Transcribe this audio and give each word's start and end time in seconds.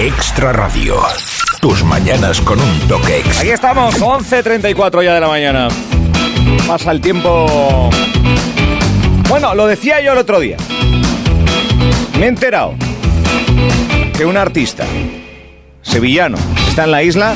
Extra 0.00 0.52
Radio. 0.52 0.96
Tus 1.60 1.82
mañanas 1.82 2.40
con 2.40 2.60
un 2.60 2.78
toque 2.86 3.18
extra. 3.18 3.40
Aquí 3.40 3.50
estamos, 3.50 4.00
11.34 4.00 5.02
ya 5.04 5.14
de 5.14 5.20
la 5.20 5.26
mañana. 5.26 5.68
Pasa 6.68 6.92
el 6.92 7.00
tiempo... 7.00 7.90
Bueno, 9.28 9.56
lo 9.56 9.66
decía 9.66 10.00
yo 10.00 10.12
el 10.12 10.18
otro 10.18 10.38
día. 10.38 10.56
Me 12.16 12.26
he 12.26 12.28
enterado 12.28 12.74
que 14.16 14.24
un 14.24 14.36
artista 14.36 14.84
sevillano 15.82 16.38
está 16.68 16.84
en 16.84 16.90
la 16.92 17.02
isla 17.02 17.34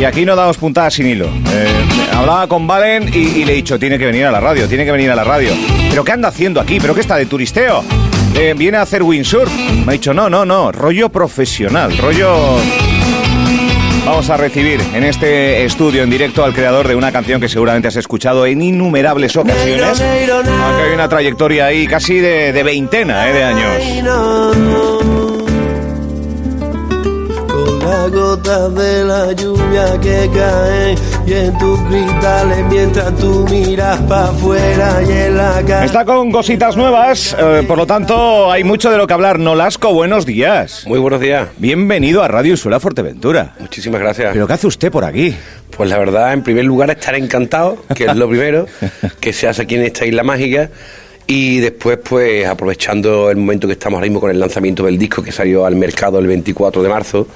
y 0.00 0.04
aquí 0.04 0.24
no 0.24 0.34
damos 0.34 0.56
puntadas 0.56 0.94
sin 0.94 1.06
hilo. 1.06 1.26
Eh, 1.52 1.68
hablaba 2.14 2.46
con 2.46 2.66
Valen 2.66 3.10
y, 3.12 3.18
y 3.18 3.44
le 3.44 3.52
he 3.52 3.56
dicho, 3.56 3.78
tiene 3.78 3.98
que 3.98 4.06
venir 4.06 4.24
a 4.24 4.32
la 4.32 4.40
radio, 4.40 4.66
tiene 4.68 4.86
que 4.86 4.92
venir 4.92 5.10
a 5.10 5.14
la 5.14 5.24
radio. 5.24 5.52
¿Pero 5.90 6.02
qué 6.02 6.12
anda 6.12 6.28
haciendo 6.28 6.62
aquí? 6.62 6.80
¿Pero 6.80 6.94
qué 6.94 7.02
está 7.02 7.16
de 7.16 7.26
turisteo? 7.26 7.84
Eh, 8.34 8.54
¿Viene 8.56 8.78
a 8.78 8.82
hacer 8.82 9.02
windsurf? 9.02 9.50
Me 9.84 9.84
ha 9.88 9.92
dicho, 9.92 10.14
no, 10.14 10.28
no, 10.30 10.44
no, 10.44 10.72
rollo 10.72 11.08
profesional, 11.08 11.96
rollo... 11.98 12.56
Vamos 14.04 14.28
a 14.30 14.36
recibir 14.36 14.80
en 14.94 15.04
este 15.04 15.64
estudio 15.64 16.02
en 16.02 16.10
directo 16.10 16.42
al 16.42 16.52
creador 16.52 16.88
de 16.88 16.96
una 16.96 17.12
canción 17.12 17.40
que 17.40 17.48
seguramente 17.48 17.86
has 17.86 17.94
escuchado 17.94 18.46
en 18.46 18.60
innumerables 18.60 19.36
ocasiones. 19.36 20.02
Aunque 20.02 20.82
hay 20.82 20.92
una 20.92 21.08
trayectoria 21.08 21.66
ahí 21.66 21.86
casi 21.86 22.18
de, 22.18 22.52
de 22.52 22.62
veintena 22.64 23.28
eh, 23.28 23.32
de 23.32 23.44
años. 23.44 24.82
Gotas 28.10 28.74
de 28.74 29.04
la 29.04 29.32
lluvia 29.32 29.98
que 30.00 30.28
caen 30.34 30.98
y 31.32 31.34
en 31.34 31.58
tus 31.58 31.80
cristales 31.82 32.58
mientras 32.68 33.16
tú 33.16 33.46
miras 33.50 33.98
para 34.02 34.28
afuera 34.28 35.02
y 35.06 35.12
en 35.12 35.36
la 35.36 35.62
calle. 35.66 35.86
Está 35.86 36.04
con 36.04 36.30
cositas 36.30 36.76
nuevas, 36.76 37.34
eh, 37.38 37.64
por 37.66 37.78
lo 37.78 37.86
tanto 37.86 38.50
hay 38.50 38.64
mucho 38.64 38.90
de 38.90 38.98
lo 38.98 39.06
que 39.06 39.14
hablar. 39.14 39.38
Nolasco, 39.38 39.94
buenos 39.94 40.26
días. 40.26 40.84
Muy 40.86 40.98
buenos 40.98 41.20
días. 41.20 41.48
Bienvenido 41.56 42.22
a 42.22 42.28
Radio 42.28 42.56
Suela 42.56 42.80
Fuerteventura. 42.80 43.54
Muchísimas 43.60 44.00
gracias. 44.00 44.32
¿Pero 44.32 44.46
qué 44.46 44.52
hace 44.52 44.66
usted 44.66 44.92
por 44.92 45.04
aquí? 45.04 45.34
Pues 45.74 45.88
la 45.88 45.98
verdad, 45.98 46.34
en 46.34 46.42
primer 46.42 46.66
lugar, 46.66 46.90
estar 46.90 47.14
encantado, 47.14 47.82
que 47.94 48.04
es 48.04 48.14
lo 48.14 48.28
primero, 48.28 48.66
que 49.20 49.32
se 49.32 49.48
hace 49.48 49.62
aquí 49.62 49.76
en 49.76 49.84
esta 49.84 50.04
isla 50.04 50.22
mágica. 50.22 50.68
Y 51.26 51.60
después, 51.60 51.98
pues, 52.06 52.46
aprovechando 52.46 53.30
el 53.30 53.38
momento 53.38 53.66
que 53.66 53.72
estamos 53.74 53.96
ahora 53.96 54.06
mismo 54.06 54.20
con 54.20 54.30
el 54.30 54.38
lanzamiento 54.38 54.84
del 54.84 54.98
disco 54.98 55.22
que 55.22 55.32
salió 55.32 55.64
al 55.64 55.76
mercado 55.76 56.18
el 56.18 56.26
24 56.26 56.82
de 56.82 56.88
marzo, 56.90 57.28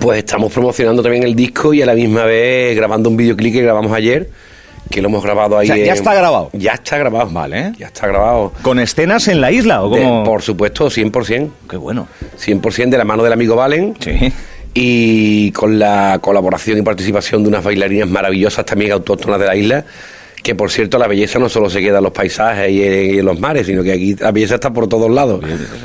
pues 0.00 0.18
estamos 0.18 0.52
promocionando 0.52 1.02
también 1.02 1.22
el 1.24 1.34
disco 1.34 1.72
y 1.74 1.82
a 1.82 1.86
la 1.86 1.94
misma 1.94 2.24
vez 2.24 2.76
grabando 2.76 3.08
un 3.10 3.16
videoclip 3.16 3.52
que 3.52 3.62
grabamos 3.62 3.92
ayer, 3.92 4.28
que 4.90 5.02
lo 5.02 5.08
hemos 5.08 5.22
grabado 5.22 5.58
ahí. 5.58 5.70
O 5.70 5.74
sea, 5.74 5.84
ya 5.84 5.92
está 5.92 6.14
grabado. 6.14 6.50
Ya 6.52 6.72
está 6.72 6.98
grabado. 6.98 7.28
Vale. 7.30 7.72
Ya 7.78 7.86
está 7.86 8.06
grabado. 8.06 8.52
¿Con 8.62 8.78
escenas 8.78 9.28
en 9.28 9.40
la 9.40 9.50
isla 9.52 9.82
o 9.84 9.94
De- 9.94 10.02
cómo? 10.02 10.24
por 10.24 10.42
supuesto, 10.42 10.88
100%. 10.90 11.50
Qué 11.68 11.76
bueno. 11.76 12.08
100% 12.38 12.88
de 12.90 12.98
la 12.98 13.04
mano 13.04 13.22
del 13.22 13.32
amigo 13.32 13.56
Valen. 13.56 13.94
Sí. 14.00 14.32
y 14.74 15.50
con 15.52 15.78
la 15.78 16.18
colaboración 16.20 16.78
y 16.78 16.82
participación 16.82 17.42
de 17.42 17.48
unas 17.48 17.64
bailarinas 17.64 18.08
maravillosas 18.08 18.64
también 18.64 18.92
autóctonas 18.92 19.40
de 19.40 19.46
la 19.46 19.56
isla, 19.56 19.84
que 20.42 20.54
por 20.54 20.70
cierto 20.70 20.98
la 20.98 21.06
belleza 21.08 21.38
no 21.38 21.48
solo 21.48 21.68
se 21.68 21.80
queda 21.80 21.98
en 21.98 22.04
los 22.04 22.12
paisajes 22.12 22.70
y 22.70 22.82
en, 22.82 23.14
y 23.14 23.18
en 23.18 23.24
los 23.24 23.38
mares, 23.40 23.66
sino 23.66 23.82
que 23.82 23.92
aquí 23.92 24.14
la 24.18 24.30
belleza 24.32 24.54
está 24.56 24.72
por 24.72 24.88
todos 24.88 25.10
lados. 25.10 25.42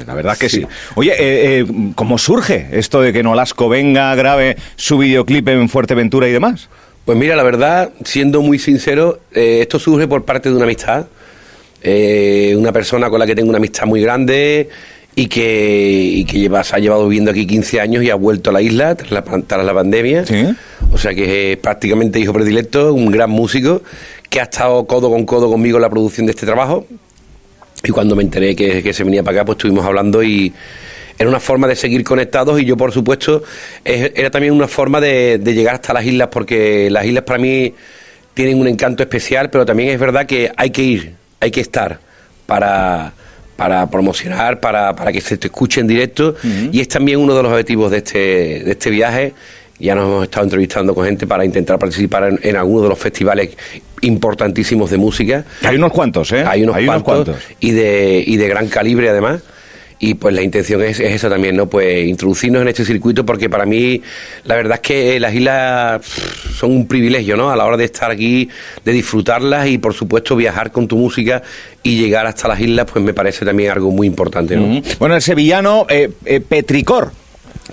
La 0.08 0.14
verdad 0.14 0.38
que 0.38 0.48
sí. 0.50 0.66
Oye, 0.96 1.12
eh, 1.12 1.60
eh, 1.62 1.66
¿cómo 1.96 2.18
surge 2.18 2.68
esto 2.72 3.02
de 3.02 3.12
que 3.12 3.24
Nolasco 3.24 3.68
venga, 3.70 4.14
grabe 4.16 4.56
su 4.76 4.98
videoclip 4.98 5.48
en 5.50 5.68
Fuerteventura 5.70 6.28
y 6.28 6.32
demás? 6.32 6.70
Pues 7.06 7.18
mira, 7.18 7.36
la 7.36 7.44
verdad, 7.44 7.92
siendo 8.06 8.42
muy 8.42 8.60
sincero, 8.60 9.20
eh, 9.34 9.60
esto 9.62 9.80
surge 9.80 10.08
por 10.08 10.24
parte 10.24 10.50
de 10.50 10.56
una 10.56 10.64
amistad, 10.66 11.08
una 12.58 12.72
persona 12.72 13.10
con 13.10 13.20
la 13.20 13.26
que 13.26 13.36
tengo 13.36 13.50
una 13.50 13.58
amistad 13.58 13.86
muy 13.86 14.02
grande 14.02 14.70
y 15.16 15.28
que, 15.28 16.02
y 16.16 16.26
que 16.26 16.40
lleva, 16.40 16.64
se 16.64 16.76
ha 16.76 16.80
llevado 16.80 17.08
viviendo 17.08 17.32
aquí 17.32 17.46
15 17.46 17.82
años 17.82 18.04
y 18.04 18.10
ha 18.10 18.16
vuelto 18.16 18.50
a 18.50 18.54
la 18.54 18.62
isla 18.62 18.96
tras 18.96 19.12
la, 19.12 19.24
pan- 19.24 19.44
tras 19.44 19.66
la 19.66 19.74
pandemia. 19.74 20.26
Sí. 20.26 20.46
O 20.92 20.98
sea 20.98 21.14
que 21.14 21.52
es 21.54 21.58
prácticamente 21.58 22.20
hijo 22.20 22.34
predilecto, 22.34 22.94
un 22.94 23.12
gran 23.12 23.30
músico 23.30 23.84
que 24.34 24.40
ha 24.40 24.44
estado 24.44 24.84
codo 24.88 25.12
con 25.12 25.26
codo 25.26 25.48
conmigo 25.48 25.78
en 25.78 25.84
la 25.84 25.90
producción 25.92 26.26
de 26.26 26.32
este 26.32 26.48
trabajo. 26.48 26.88
Y 27.84 27.92
cuando 27.92 28.16
me 28.16 28.24
enteré 28.24 28.56
que, 28.56 28.82
que 28.82 28.92
se 28.94 29.04
venía 29.04 29.22
para 29.22 29.38
acá, 29.38 29.46
pues 29.46 29.58
estuvimos 29.58 29.86
hablando 29.86 30.24
y 30.24 30.52
era 31.20 31.30
una 31.30 31.40
forma 31.40 31.68
de 31.68 31.76
seguir 31.76 32.04
conectados 32.04 32.60
y 32.60 32.66
yo, 32.66 32.76
por 32.76 32.92
supuesto, 32.92 33.44
es- 33.86 34.12
era 34.16 34.32
también 34.32 34.54
una 34.54 34.68
forma 34.68 35.00
de, 35.00 35.38
de 35.38 35.54
llegar 35.54 35.76
hasta 35.76 35.94
las 35.94 36.04
islas 36.06 36.30
porque 36.32 36.90
las 36.90 37.06
islas 37.06 37.24
para 37.26 37.38
mí 37.38 37.74
tienen 38.34 38.60
un 38.60 38.68
encanto 38.68 39.04
especial, 39.04 39.52
pero 39.52 39.66
también 39.68 39.90
es 39.90 40.00
verdad 40.00 40.26
que 40.26 40.52
hay 40.58 40.72
que 40.72 40.82
ir, 40.82 41.14
hay 41.40 41.52
que 41.52 41.62
estar 41.62 42.00
para 42.48 43.14
para 43.56 43.88
promocionar, 43.88 44.60
para, 44.60 44.96
para 44.96 45.12
que 45.12 45.22
se 45.22 45.38
te 45.38 45.46
escuche 45.46 45.80
en 45.80 45.86
directo 45.88 46.36
y 46.72 46.80
es 46.80 46.88
también 46.88 47.20
uno 47.20 47.36
de 47.36 47.44
los 47.44 47.52
objetivos 47.52 47.92
de 47.92 47.98
este, 47.98 48.18
de 48.64 48.72
este 48.72 48.90
viaje. 48.90 49.34
Ya 49.80 49.96
nos 49.96 50.06
hemos 50.06 50.24
estado 50.24 50.46
entrevistando 50.46 50.94
con 50.94 51.06
gente 51.06 51.28
para 51.28 51.44
intentar 51.44 51.80
participar 51.80 52.26
en, 52.26 52.40
en 52.44 52.56
algunos 52.56 52.84
de 52.84 52.90
los 52.90 53.00
festivales 53.00 53.50
importantísimos 54.02 54.90
de 54.92 54.98
música. 54.98 55.46
Hay 55.64 55.76
unos 55.78 55.92
cuantos, 55.92 56.32
¿eh? 56.32 56.44
Hay 56.46 56.64
unos, 56.64 56.78
cuantos, 57.04 57.38
Y, 57.60 57.72
de, 57.72 58.24
y 58.26 58.38
de 58.38 58.48
gran 58.48 58.68
calibre 58.68 59.10
además. 59.10 59.42
Y 60.00 60.16
pues 60.16 60.36
la 60.36 60.42
intención 60.42 60.82
es, 60.84 61.00
es 61.00 61.14
esa 61.14 61.30
también, 61.30 61.56
¿no? 61.56 61.68
Pues 61.68 62.06
introducirnos 62.06 62.62
en 62.62 62.68
este 62.68 62.84
circuito 62.84 63.26
porque 63.26 63.50
para 63.50 63.66
mí 63.66 64.02
la 64.44 64.56
verdad 64.56 64.76
es 64.76 64.82
que 64.82 65.20
las 65.20 65.34
islas 65.34 66.06
son 66.58 66.72
un 66.72 66.88
privilegio, 66.88 67.38
¿no? 67.38 67.52
A 67.52 67.56
la 67.56 67.66
hora 67.66 67.78
de 67.78 67.86
estar 67.86 68.12
aquí, 68.12 68.50
de 68.84 68.92
disfrutarlas 68.92 69.68
y 69.68 69.78
por 69.78 69.94
supuesto 69.94 70.36
viajar 70.36 70.72
con 70.72 70.90
tu 70.90 70.98
música 70.98 71.42
y 71.84 72.02
llegar 72.02 72.26
hasta 72.26 72.50
las 72.50 72.60
islas, 72.60 72.86
pues 72.92 73.04
me 73.04 73.14
parece 73.14 73.46
también 73.46 73.72
algo 73.72 73.92
muy 73.92 74.06
importante, 74.06 74.58
¿no? 74.58 74.82
Bueno, 75.00 75.16
el 75.16 75.22
sevillano 75.22 75.86
eh, 75.90 76.12
eh, 76.26 76.42
Petricor. 76.42 77.12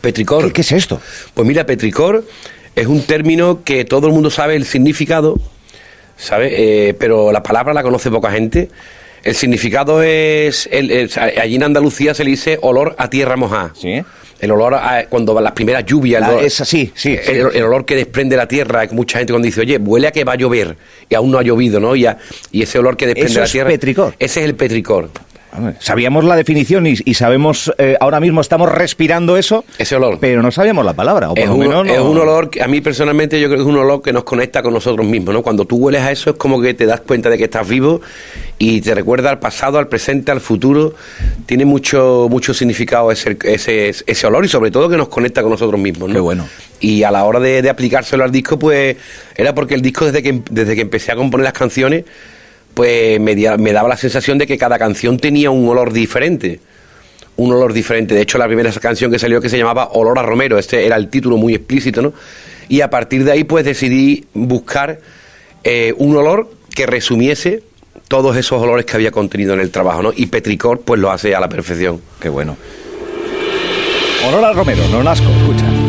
Petricor. 0.00 0.46
¿Qué, 0.46 0.52
qué 0.52 0.60
es 0.62 0.72
esto? 0.72 1.00
Pues 1.34 1.46
mira, 1.46 1.66
petricor 1.66 2.24
es 2.76 2.86
un 2.86 3.02
término 3.02 3.62
que 3.64 3.84
todo 3.84 4.06
el 4.06 4.12
mundo 4.12 4.30
sabe 4.30 4.56
el 4.56 4.64
significado, 4.64 5.38
¿sabe? 6.16 6.88
Eh, 6.88 6.94
pero 6.94 7.32
la 7.32 7.42
palabra 7.42 7.72
la 7.74 7.82
conoce 7.82 8.10
poca 8.10 8.30
gente. 8.30 8.68
El 9.22 9.34
significado 9.34 10.02
es, 10.02 10.68
el- 10.72 10.90
el- 10.90 11.10
allí 11.40 11.56
en 11.56 11.62
Andalucía 11.64 12.14
se 12.14 12.24
le 12.24 12.30
dice 12.30 12.58
olor 12.62 12.94
a 12.98 13.10
tierra 13.10 13.36
mojada. 13.36 13.72
Sí. 13.78 14.02
El 14.40 14.50
olor 14.52 14.72
a, 14.74 15.04
cuando 15.10 15.34
van 15.34 15.44
las 15.44 15.52
primeras 15.52 15.84
lluvias. 15.84 16.22
el 16.22 16.28
olor- 16.36 16.42
es 16.44 16.58
así, 16.62 16.90
sí, 16.94 17.18
sí, 17.22 17.30
el, 17.32 17.50
sí. 17.52 17.58
el 17.58 17.62
olor 17.64 17.84
que 17.84 17.94
desprende 17.96 18.34
la 18.38 18.48
tierra, 18.48 18.86
que 18.86 18.94
mucha 18.94 19.18
gente 19.18 19.34
cuando 19.34 19.44
dice, 19.44 19.60
oye, 19.60 19.76
huele 19.76 20.06
a 20.06 20.12
que 20.12 20.24
va 20.24 20.32
a 20.32 20.36
llover, 20.36 20.76
y 21.10 21.14
aún 21.14 21.30
no 21.30 21.38
ha 21.38 21.42
llovido, 21.42 21.78
¿no? 21.80 21.94
Y, 21.94 22.06
a- 22.06 22.16
y 22.50 22.62
ese 22.62 22.78
olor 22.78 22.96
que 22.96 23.06
desprende 23.08 23.32
Eso 23.32 23.40
la 23.40 23.44
es 23.46 23.52
tierra. 23.52 23.68
petricor. 23.68 24.14
Ese 24.18 24.40
es 24.40 24.46
el 24.46 24.54
petricor. 24.54 25.10
Sabíamos 25.80 26.24
la 26.24 26.36
definición 26.36 26.86
y, 26.86 26.94
y 27.04 27.14
sabemos, 27.14 27.72
eh, 27.78 27.96
ahora 28.00 28.20
mismo 28.20 28.40
estamos 28.40 28.70
respirando 28.70 29.36
eso, 29.36 29.64
Ese 29.78 29.96
olor. 29.96 30.18
pero 30.20 30.42
no 30.42 30.50
sabíamos 30.50 30.84
la 30.84 30.92
palabra. 30.92 31.30
O 31.30 31.34
por 31.34 31.38
Es 31.42 31.46
lo 31.48 31.54
un, 31.54 31.60
menos 31.60 31.86
no- 31.86 31.92
es 31.92 31.98
un 32.00 32.18
olor 32.18 32.50
que 32.50 32.62
a 32.62 32.68
mí 32.68 32.80
personalmente 32.80 33.40
yo 33.40 33.48
creo 33.48 33.58
que 33.58 33.62
es 33.64 33.68
un 33.68 33.76
olor 33.78 34.00
que 34.02 34.12
nos 34.12 34.24
conecta 34.24 34.62
con 34.62 34.72
nosotros 34.72 35.06
mismos, 35.06 35.34
¿no? 35.34 35.42
Cuando 35.42 35.64
tú 35.64 35.76
hueles 35.76 36.02
a 36.02 36.12
eso 36.12 36.30
es 36.30 36.36
como 36.36 36.60
que 36.60 36.74
te 36.74 36.86
das 36.86 37.00
cuenta 37.00 37.30
de 37.30 37.38
que 37.38 37.44
estás 37.44 37.68
vivo 37.68 38.00
y 38.58 38.80
te 38.80 38.94
recuerda 38.94 39.30
al 39.30 39.38
pasado, 39.38 39.78
al 39.78 39.88
presente, 39.88 40.30
al 40.30 40.40
futuro. 40.40 40.94
Tiene 41.46 41.64
mucho 41.64 42.28
mucho 42.30 42.54
significado 42.54 43.10
ese, 43.10 43.36
ese, 43.44 43.88
ese 44.06 44.26
olor 44.26 44.44
y 44.44 44.48
sobre 44.48 44.70
todo 44.70 44.88
que 44.88 44.96
nos 44.96 45.08
conecta 45.08 45.42
con 45.42 45.50
nosotros 45.50 45.80
mismos, 45.80 46.08
¿no? 46.08 46.14
Qué 46.14 46.20
bueno. 46.20 46.46
Y 46.80 47.02
a 47.02 47.10
la 47.10 47.24
hora 47.24 47.40
de, 47.40 47.60
de 47.60 47.68
aplicárselo 47.70 48.24
al 48.24 48.30
disco, 48.32 48.58
pues 48.58 48.96
era 49.36 49.54
porque 49.54 49.74
el 49.74 49.82
disco 49.82 50.06
desde 50.06 50.22
que, 50.22 50.40
desde 50.50 50.74
que 50.76 50.80
empecé 50.82 51.12
a 51.12 51.16
componer 51.16 51.44
las 51.44 51.52
canciones, 51.52 52.04
pues 52.74 53.20
me, 53.20 53.34
me 53.34 53.72
daba 53.72 53.88
la 53.88 53.96
sensación 53.96 54.38
de 54.38 54.46
que 54.46 54.58
cada 54.58 54.78
canción 54.78 55.18
tenía 55.18 55.50
un 55.50 55.68
olor 55.68 55.92
diferente 55.92 56.60
un 57.40 57.52
olor 57.52 57.72
diferente. 57.72 58.14
De 58.14 58.20
hecho, 58.20 58.36
la 58.36 58.46
primera 58.46 58.70
canción 58.72 59.10
que 59.10 59.18
salió 59.18 59.40
que 59.40 59.48
se 59.48 59.56
llamaba 59.56 59.90
Olor 59.94 60.18
a 60.18 60.22
Romero, 60.22 60.58
este 60.58 60.84
era 60.84 60.96
el 60.96 61.08
título 61.08 61.38
muy 61.38 61.54
explícito, 61.54 62.02
¿no? 62.02 62.12
Y 62.68 62.82
a 62.82 62.90
partir 62.90 63.24
de 63.24 63.32
ahí, 63.32 63.44
pues 63.44 63.64
decidí 63.64 64.26
buscar 64.34 65.00
eh, 65.64 65.94
un 65.96 66.16
olor 66.16 66.50
que 66.74 66.86
resumiese 66.86 67.62
todos 68.08 68.36
esos 68.36 68.60
olores 68.60 68.84
que 68.84 68.94
había 68.94 69.10
contenido 69.10 69.54
en 69.54 69.60
el 69.60 69.70
trabajo, 69.70 70.02
¿no? 70.02 70.12
Y 70.14 70.26
Petricor, 70.26 70.82
pues 70.82 71.00
lo 71.00 71.10
hace 71.10 71.34
a 71.34 71.40
la 71.40 71.48
perfección. 71.48 72.00
Qué 72.20 72.28
bueno. 72.28 72.56
Honor 74.28 74.44
al 74.44 74.54
Romero, 74.54 74.86
no 74.88 75.02
Nasco, 75.02 75.30
escucha. 75.30 75.79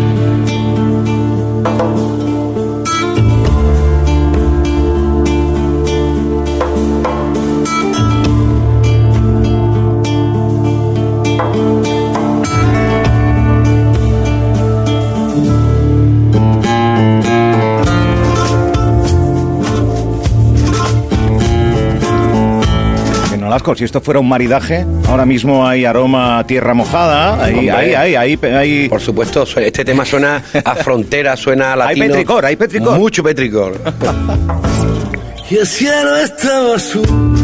Velasco, 23.51 23.75
si 23.75 23.83
esto 23.83 23.99
fuera 23.99 24.21
un 24.21 24.29
maridaje, 24.29 24.85
ahora 25.09 25.25
mismo 25.25 25.67
hay 25.67 25.83
aroma 25.83 26.39
a 26.39 26.47
tierra 26.47 26.73
mojada, 26.73 27.43
hay, 27.43 27.67
hay, 27.67 27.93
hay, 27.93 28.15
hay, 28.15 28.39
hay... 28.45 28.87
Por 28.87 29.01
supuesto, 29.01 29.43
este 29.57 29.83
tema 29.83 30.05
suena 30.05 30.41
a 30.63 30.75
frontera, 30.75 31.35
suena 31.35 31.73
a 31.73 31.75
latino. 31.75 32.05
Hay 32.05 32.09
petricor, 32.11 32.45
hay 32.45 32.55
petricor. 32.55 32.97
Mucho 32.97 33.21
petricor. 33.21 33.77
y 35.49 35.57
el 35.57 35.67
cielo 35.67 36.15
estaba 36.15 36.75
azul. 36.77 37.35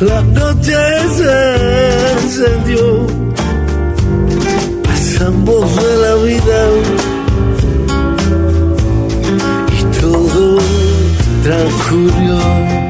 La 0.00 0.20
noche 0.20 0.76
se 1.16 2.12
encendió. 2.20 3.06
Pasan 4.82 5.46
voz 5.46 5.76
de 5.76 5.96
la 5.96 6.14
vida 6.16 6.68
Y 9.72 9.98
todo 9.98 10.58
transcurrió. 11.42 12.83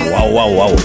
Wow, 0.00 0.54
wow. 0.54 0.76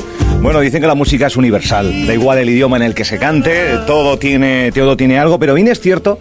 Bueno, 0.42 0.60
dicen 0.60 0.82
que 0.82 0.88
la 0.88 0.96
música 0.96 1.28
es 1.28 1.36
universal, 1.38 2.06
da 2.06 2.14
igual 2.14 2.38
el 2.38 2.50
idioma 2.50 2.78
en 2.78 2.84
el 2.84 2.94
que 2.94 3.04
se 3.06 3.18
cante, 3.18 3.78
todo 3.88 4.18
tiene, 4.20 4.72
todo 4.72 4.96
tiene 4.96 5.18
algo, 5.18 5.40
pero 5.40 5.54
bien 5.56 5.68
es 5.68 5.80
cierto 5.80 6.20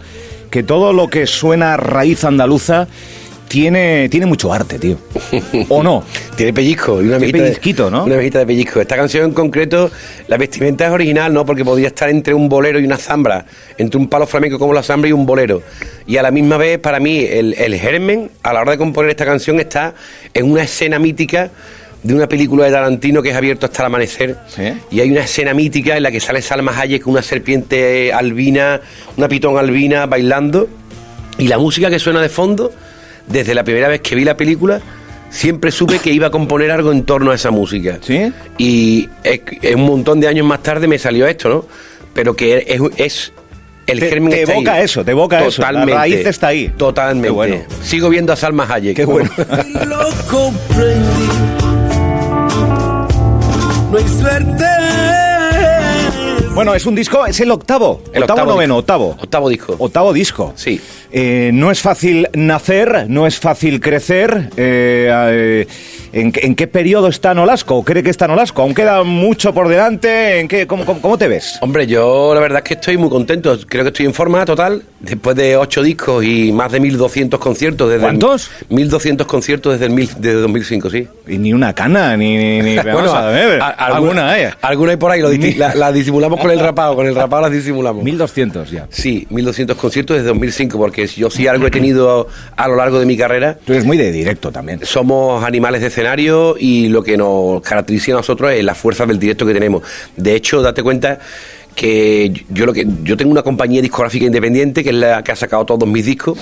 que 0.49 0.63
todo 0.63 0.93
lo 0.93 1.07
que 1.09 1.27
suena 1.27 1.73
a 1.75 1.77
raíz 1.77 2.23
andaluza 2.23 2.87
tiene, 3.47 4.09
tiene 4.09 4.25
mucho 4.25 4.51
arte, 4.51 4.77
tío. 4.79 4.97
¿O 5.69 5.81
no? 5.83 6.03
Tiene 6.35 6.51
pellizco 6.51 7.01
y 7.01 7.07
una 7.07 7.17
Tiene 7.17 7.31
de- 7.39 7.43
pellizquito, 7.45 7.89
¿no? 7.89 8.03
Una 8.03 8.17
mejita 8.17 8.39
de 8.39 8.45
pellizco. 8.45 8.81
Esta 8.81 8.97
canción 8.97 9.25
en 9.25 9.31
concreto, 9.33 9.89
la 10.27 10.35
vestimenta 10.37 10.85
es 10.87 10.91
original, 10.91 11.33
¿no? 11.33 11.45
Porque 11.45 11.63
podría 11.63 11.87
estar 11.87 12.09
entre 12.09 12.33
un 12.33 12.49
bolero 12.49 12.77
y 12.79 12.85
una 12.85 12.97
zambra, 12.97 13.45
entre 13.77 13.97
un 13.99 14.09
palo 14.09 14.27
flamenco 14.27 14.59
como 14.59 14.73
la 14.73 14.83
zambra 14.83 15.07
y 15.09 15.13
un 15.13 15.25
bolero. 15.25 15.61
Y 16.07 16.17
a 16.17 16.23
la 16.23 16.31
misma 16.31 16.57
vez, 16.57 16.79
para 16.79 16.99
mí, 16.99 17.19
el, 17.19 17.53
el 17.53 17.75
germen, 17.79 18.31
a 18.43 18.51
la 18.51 18.61
hora 18.61 18.71
de 18.71 18.77
componer 18.77 19.11
esta 19.11 19.25
canción, 19.25 19.59
está 19.61 19.93
en 20.33 20.51
una 20.51 20.63
escena 20.63 20.99
mítica 20.99 21.49
de 22.07 22.13
una 22.15 22.27
película 22.29 22.65
de 22.65 22.71
Tarantino 22.71 23.21
que 23.21 23.29
es 23.31 23.35
abierto 23.35 23.65
hasta 23.65 23.83
el 23.83 23.87
amanecer. 23.87 24.37
Sí. 24.47 24.63
Y 24.91 25.01
hay 25.01 25.11
una 25.11 25.21
escena 25.21 25.53
mítica 25.53 25.97
en 25.97 26.03
la 26.03 26.11
que 26.11 26.19
sale 26.19 26.41
Salma 26.41 26.77
Hayek 26.79 27.03
con 27.03 27.13
una 27.13 27.21
serpiente 27.21 28.13
albina, 28.13 28.79
una 29.17 29.27
pitón 29.27 29.57
albina 29.57 30.05
bailando. 30.05 30.67
Y 31.37 31.47
la 31.47 31.57
música 31.57 31.89
que 31.89 31.99
suena 31.99 32.21
de 32.21 32.29
fondo, 32.29 32.71
desde 33.27 33.53
la 33.53 33.63
primera 33.63 33.87
vez 33.89 34.01
que 34.01 34.15
vi 34.15 34.23
la 34.23 34.37
película, 34.37 34.79
siempre 35.29 35.69
supe 35.71 35.99
que 35.99 36.11
iba 36.11 36.27
a 36.27 36.31
componer 36.31 36.71
algo 36.71 36.91
en 36.93 37.03
torno 37.03 37.31
a 37.31 37.35
esa 37.35 37.51
música. 37.51 37.99
¿Sí? 38.01 38.31
Y 38.57 39.09
es- 39.23 39.41
es 39.61 39.75
un 39.75 39.85
montón 39.85 40.19
de 40.21 40.27
años 40.29 40.45
más 40.47 40.63
tarde 40.63 40.87
me 40.87 40.97
salió 40.97 41.27
esto, 41.27 41.49
¿no? 41.49 41.65
Pero 42.13 42.35
que 42.35 42.63
es, 42.67 42.81
es 42.95 43.33
el 43.85 43.99
Te- 43.99 44.09
germen 44.09 44.31
te 44.31 44.41
está 44.43 44.53
ahí. 44.53 44.57
evoca 44.59 44.81
eso, 44.81 45.03
te 45.05 45.11
evoca 45.11 45.45
eso. 45.45 45.61
La 45.61 45.85
raíz 45.85 46.25
está 46.25 46.47
ahí. 46.47 46.69
Totalmente. 46.77 47.27
Qué 47.27 47.31
bueno. 47.33 47.57
Sigo 47.83 48.09
viendo 48.09 48.31
a 48.31 48.35
Salma 48.37 48.65
Hayek. 48.73 48.95
Qué 48.95 49.05
bueno. 49.05 49.29
No 53.91 53.97
hay 53.97 54.07
suerte. 54.07 54.65
Bueno, 56.53 56.73
es 56.73 56.85
un 56.85 56.95
disco, 56.95 57.25
es 57.25 57.39
el 57.39 57.51
octavo. 57.51 58.01
El 58.11 58.23
octavo, 58.23 58.39
octavo 58.41 58.51
noveno, 58.53 58.75
disco. 58.75 58.79
octavo. 58.79 59.15
Octavo 59.21 59.49
disco. 59.49 59.75
Octavo 59.77 60.13
disco. 60.13 60.53
Sí. 60.55 60.81
Eh, 61.11 61.51
no 61.53 61.71
es 61.71 61.81
fácil 61.81 62.27
nacer, 62.33 63.05
no 63.09 63.25
es 63.27 63.39
fácil 63.39 63.79
crecer. 63.79 64.49
Eh, 64.57 65.09
eh, 65.11 65.67
¿en, 66.13 66.31
qué- 66.31 66.45
en 66.45 66.55
qué 66.55 66.67
periodo 66.67 67.07
está 67.07 67.33
Nolasco? 67.33 67.75
¿O 67.77 67.83
cree 67.83 68.03
que 68.03 68.09
está 68.09 68.27
Nolasco? 68.27 68.61
¿Aún 68.61 68.73
queda 68.73 69.03
mucho 69.03 69.53
por 69.53 69.67
delante? 69.69 70.39
¿En 70.39 70.47
qué, 70.47 70.67
cómo, 70.67 70.85
cómo- 70.85 71.01
cómo 71.01 71.17
te 71.17 71.27
ves? 71.27 71.57
Hombre, 71.61 71.87
yo 71.87 72.33
la 72.33 72.39
verdad 72.41 72.59
es 72.63 72.63
que 72.67 72.73
estoy 72.75 72.97
muy 72.97 73.09
contento. 73.09 73.57
Creo 73.67 73.83
que 73.83 73.89
estoy 73.89 74.05
en 74.05 74.13
forma 74.13 74.43
total. 74.45 74.83
Después 74.99 75.35
de 75.35 75.55
ocho 75.57 75.81
discos 75.83 76.23
y 76.25 76.51
más 76.51 76.71
de 76.71 76.81
1.200 76.81 77.37
conciertos. 77.39 77.89
Desde 77.89 78.01
¿Cuántos? 78.01 78.49
1.200 78.69 79.25
conciertos 79.25 79.73
desde, 79.73 79.85
el 79.85 79.91
mil- 79.91 80.09
desde 80.17 80.41
2005, 80.41 80.89
sí. 80.89 81.07
Y 81.27 81.37
ni 81.37 81.53
una 81.53 81.73
cana, 81.73 82.17
ni... 82.17 82.35
ni, 82.37 82.61
ni- 82.61 82.75
vamos 82.77 83.13
a 83.13 83.27
ver, 83.27 83.61
a- 83.61 83.67
alguna, 83.69 84.39
¿eh? 84.39 84.51
Alguna 84.61 84.91
hay 84.91 84.97
por 84.97 85.11
ahí. 85.11 85.21
lo 85.21 85.31
disti- 85.31 85.55
la, 85.55 85.75
la 85.75 85.91
disimulamos 85.91 86.39
con 86.39 86.51
el 86.51 86.59
rapado. 86.59 86.95
Con 86.95 87.05
el 87.07 87.15
rapado 87.15 87.43
las 87.43 87.51
disimulamos. 87.51 88.03
1200 88.07 88.71
ya. 88.71 88.87
Sí, 88.89 89.27
1.200 89.29 89.75
conciertos 89.75 90.17
desde 90.17 90.27
2005. 90.29 90.77
Porque 90.77 90.96
yo 91.05 91.29
sí 91.29 91.47
algo 91.47 91.67
he 91.67 91.71
tenido 91.71 92.27
a 92.55 92.67
lo 92.67 92.75
largo 92.75 92.99
de 92.99 93.05
mi 93.05 93.15
carrera. 93.15 93.57
Tú 93.63 93.73
eres 93.73 93.85
muy 93.85 93.97
de 93.97 94.11
directo 94.11 94.51
también. 94.51 94.79
Somos 94.83 95.43
animales 95.43 95.81
de 95.81 95.87
escenario 95.87 96.55
y 96.59 96.89
lo 96.89 97.03
que 97.03 97.17
nos 97.17 97.61
caracteriza 97.61 98.13
a 98.13 98.15
nosotros 98.15 98.51
es 98.51 98.63
la 98.63 98.73
fuerza 98.73 99.05
del 99.05 99.19
directo 99.19 99.45
que 99.45 99.53
tenemos. 99.53 99.83
De 100.15 100.33
hecho, 100.35 100.61
date 100.61 100.81
cuenta 100.81 101.19
que 101.75 102.33
yo 102.49 102.65
lo 102.65 102.73
que 102.73 102.87
yo 103.03 103.15
tengo 103.15 103.31
una 103.31 103.43
compañía 103.43 103.83
discográfica 103.83 104.25
independiente 104.25 104.83
que 104.83 104.89
es 104.89 104.95
la 104.95 105.23
que 105.23 105.31
ha 105.31 105.35
sacado 105.35 105.63
todos 105.65 105.87
mis 105.87 106.05
discos. 106.05 106.39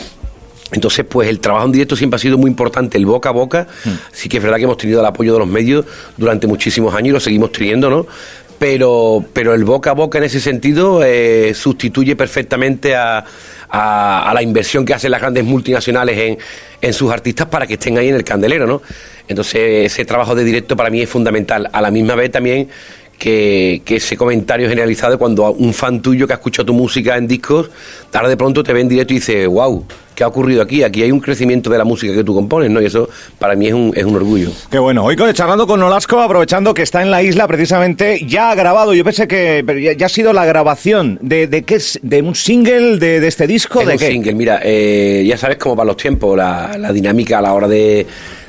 Entonces, 0.71 1.05
pues 1.07 1.29
el 1.29 1.39
trabajo 1.39 1.65
en 1.65 1.73
directo 1.73 1.95
siempre 1.95 2.15
ha 2.15 2.19
sido 2.19 2.37
muy 2.37 2.49
importante, 2.49 2.97
el 2.97 3.05
boca 3.05 3.29
a 3.29 3.31
boca. 3.31 3.67
Sí 4.11 4.29
que 4.29 4.37
es 4.37 4.43
verdad 4.43 4.57
que 4.57 4.63
hemos 4.63 4.77
tenido 4.77 4.99
el 4.99 5.05
apoyo 5.05 5.33
de 5.33 5.39
los 5.39 5.47
medios 5.47 5.85
durante 6.17 6.47
muchísimos 6.47 6.93
años 6.95 7.09
y 7.09 7.11
lo 7.11 7.19
seguimos 7.19 7.51
teniendo, 7.51 7.89
¿no? 7.89 8.07
Pero, 8.59 9.23
pero 9.33 9.53
el 9.53 9.63
boca 9.65 9.91
a 9.91 9.93
boca 9.93 10.17
en 10.17 10.23
ese 10.23 10.39
sentido 10.39 11.03
eh, 11.03 11.53
sustituye 11.53 12.15
perfectamente 12.15 12.95
a, 12.95 13.23
a- 13.69 14.31
la 14.33 14.41
inversión 14.41 14.85
que 14.85 14.93
hacen 14.93 15.11
las 15.11 15.19
grandes 15.19 15.43
multinacionales 15.43 16.17
en, 16.17 16.37
en 16.81 16.93
sus 16.93 17.11
artistas 17.11 17.47
para 17.47 17.67
que 17.67 17.73
estén 17.73 17.97
ahí 17.97 18.07
en 18.07 18.15
el 18.15 18.23
candelero, 18.23 18.65
¿no? 18.65 18.81
Entonces, 19.27 19.91
ese 19.91 20.05
trabajo 20.05 20.35
de 20.35 20.43
directo 20.43 20.77
para 20.77 20.89
mí 20.89 21.01
es 21.01 21.09
fundamental. 21.09 21.69
A 21.73 21.81
la 21.81 21.91
misma 21.91 22.15
vez 22.15 22.31
también 22.31 22.69
que, 23.19 23.81
que 23.83 23.97
ese 23.97 24.15
comentario 24.15 24.69
generalizado 24.69 25.17
cuando 25.19 25.51
un 25.51 25.73
fan 25.73 26.01
tuyo 26.01 26.25
que 26.27 26.33
ha 26.33 26.37
escuchado 26.37 26.67
tu 26.67 26.73
música 26.73 27.17
en 27.17 27.27
discos, 27.27 27.69
tarde 28.11 28.29
de 28.29 28.37
pronto 28.37 28.63
te 28.63 28.71
ve 28.71 28.81
en 28.81 28.87
directo 28.89 29.13
y 29.13 29.17
dice, 29.17 29.47
wow, 29.47 29.85
¿qué 30.15 30.23
ha 30.23 30.27
ocurrido 30.27 30.61
aquí? 30.61 30.81
Aquí 30.83 31.03
hay 31.03 31.11
un 31.11 31.19
crecimiento 31.19 31.69
de 31.69 31.77
la 31.77 31.83
música 31.83 32.13
que 32.13 32.23
tú 32.23 32.33
compones, 32.33 32.71
¿no? 32.71 32.81
Y 32.81 32.85
eso 32.85 33.09
para 33.37 33.55
mí 33.55 33.67
es 33.67 33.73
un, 33.73 33.93
es 33.95 34.03
un 34.05 34.15
orgullo. 34.15 34.49
Qué 34.71 34.79
bueno. 34.79 35.03
Hoy 35.03 35.15
charlando 35.33 35.67
con 35.67 35.79
Nolasco, 35.79 36.19
aprovechando 36.19 36.73
que 36.73 36.81
está 36.81 37.01
en 37.01 37.11
la 37.11 37.21
isla 37.21 37.47
precisamente, 37.47 38.25
ya 38.25 38.51
ha 38.51 38.55
grabado, 38.55 38.93
yo 38.93 39.03
pensé 39.03 39.27
que 39.27 39.63
pero 39.65 39.79
ya, 39.79 39.93
ya 39.93 40.05
ha 40.05 40.09
sido 40.09 40.33
la 40.33 40.45
grabación 40.45 41.19
de, 41.21 41.47
de 41.47 41.63
qué 41.63 41.79
de 42.01 42.21
un 42.21 42.35
single 42.35 42.97
de, 42.97 43.19
de 43.19 43.27
este 43.27 43.47
disco, 43.47 43.81
Es 43.81 43.87
de 43.87 43.93
un 43.93 43.99
qué. 43.99 44.07
single, 44.11 44.33
mira, 44.33 44.61
eh, 44.63 45.23
ya 45.27 45.37
sabes 45.37 45.57
cómo 45.57 45.75
para 45.75 45.87
los 45.87 45.97
tiempos, 45.97 46.37
la, 46.37 46.77
la 46.77 46.93
dinámica 46.93 47.39
a 47.39 47.41
la 47.41 47.53
hora 47.53 47.67
de, 47.67 48.05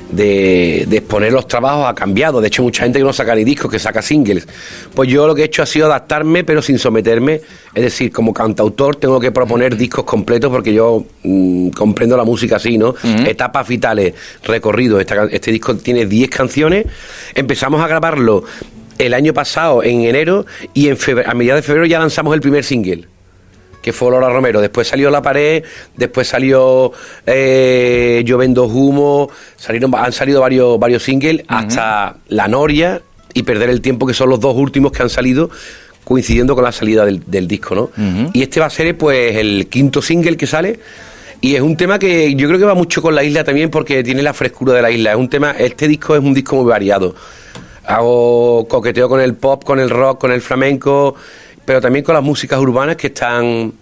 de, 0.09 0.85
de 0.87 0.97
exponer 0.97 1.31
los 1.31 1.47
trabajos 1.47 1.87
ha 1.87 1.95
cambiado. 1.95 2.41
De 2.41 2.47
hecho, 2.47 2.63
mucha 2.63 2.83
gente 2.83 2.99
que 2.99 3.05
no 3.05 3.13
saca 3.13 3.35
ni 3.35 3.43
discos, 3.43 3.71
que 3.71 3.79
saca 3.79 4.01
singles. 4.01 4.47
Pues 4.93 5.09
yo 5.09 5.27
lo 5.27 5.35
que 5.35 5.43
he 5.43 5.45
hecho 5.45 5.63
ha 5.63 5.65
sido 5.65 5.87
adaptarme, 5.87 6.43
pero 6.43 6.61
sin 6.61 6.79
someterme. 6.79 7.41
Es 7.73 7.83
decir, 7.83 8.11
como 8.11 8.33
cantautor 8.33 8.95
tengo 8.95 9.19
que 9.19 9.31
proponer 9.31 9.75
discos 9.75 10.05
completos 10.05 10.51
porque 10.51 10.73
yo 10.73 11.05
mm, 11.23 11.69
comprendo 11.69 12.17
la 12.17 12.23
música 12.23 12.57
así, 12.57 12.77
¿no? 12.77 12.95
Etapas 13.03 13.67
vitales, 13.67 14.13
recorridos. 14.43 15.05
Este 15.31 15.51
disco 15.51 15.75
tiene 15.75 16.05
10 16.05 16.29
canciones. 16.29 16.85
Empezamos 17.35 17.81
a 17.81 17.87
grabarlo 17.87 18.43
el 18.97 19.13
año 19.13 19.33
pasado, 19.33 19.83
en 19.83 20.01
enero, 20.01 20.45
y 20.73 20.87
en 20.87 20.97
febrero, 20.97 21.29
a 21.29 21.33
mediados 21.35 21.61
de 21.61 21.67
febrero 21.67 21.85
ya 21.85 21.99
lanzamos 21.99 22.33
el 22.33 22.41
primer 22.41 22.63
single 22.63 23.07
que 23.87 23.93
fue 23.93 24.11
Laura 24.11 24.27
Romero. 24.27 24.59
Después 24.59 24.85
salió 24.85 25.09
La 25.09 25.21
Pared, 25.21 25.63
después 25.95 26.27
salió 26.27 26.91
eh, 27.25 28.21
Yo 28.25 28.37
Vendo 28.37 28.65
Humo, 28.65 29.29
salieron, 29.55 29.95
han 29.95 30.11
salido 30.11 30.41
varios, 30.41 30.77
varios 30.77 31.03
singles, 31.03 31.45
hasta 31.47 32.17
La 32.27 32.49
Noria 32.49 33.01
y 33.33 33.43
Perder 33.43 33.69
el 33.69 33.79
Tiempo, 33.79 34.05
que 34.05 34.13
son 34.13 34.29
los 34.29 34.41
dos 34.41 34.57
últimos 34.57 34.91
que 34.91 35.03
han 35.03 35.09
salido 35.09 35.49
coincidiendo 36.03 36.53
con 36.53 36.65
la 36.65 36.73
salida 36.73 37.05
del, 37.05 37.23
del 37.27 37.47
disco, 37.47 37.75
¿no? 37.75 37.89
Y 38.33 38.41
este 38.41 38.59
va 38.59 38.65
a 38.65 38.69
ser 38.69 38.97
pues 38.97 39.37
el 39.37 39.67
quinto 39.67 40.01
single 40.01 40.35
que 40.35 40.47
sale. 40.47 40.81
Y 41.39 41.55
es 41.55 41.61
un 41.61 41.77
tema 41.77 41.97
que 41.97 42.35
yo 42.35 42.49
creo 42.49 42.59
que 42.59 42.65
va 42.65 42.75
mucho 42.75 43.01
con 43.01 43.15
la 43.15 43.23
isla 43.23 43.45
también 43.45 43.69
porque 43.69 44.03
tiene 44.03 44.21
la 44.21 44.33
frescura 44.33 44.73
de 44.73 44.81
la 44.81 44.91
isla. 44.91 45.11
Es 45.11 45.17
un 45.17 45.29
tema, 45.29 45.51
este 45.51 45.87
disco 45.87 46.13
es 46.13 46.21
un 46.21 46.33
disco 46.33 46.57
muy 46.57 46.65
variado. 46.65 47.15
Hago 47.85 48.67
coqueteo 48.67 49.07
con 49.07 49.21
el 49.21 49.35
pop, 49.35 49.63
con 49.63 49.79
el 49.79 49.89
rock, 49.89 50.19
con 50.19 50.33
el 50.33 50.41
flamenco, 50.41 51.15
pero 51.67 51.81
también 51.81 52.05
con 52.05 52.15
las 52.15 52.23
músicas 52.23 52.57
urbanas 52.59 52.95
que 52.95 53.07
están 53.07 53.73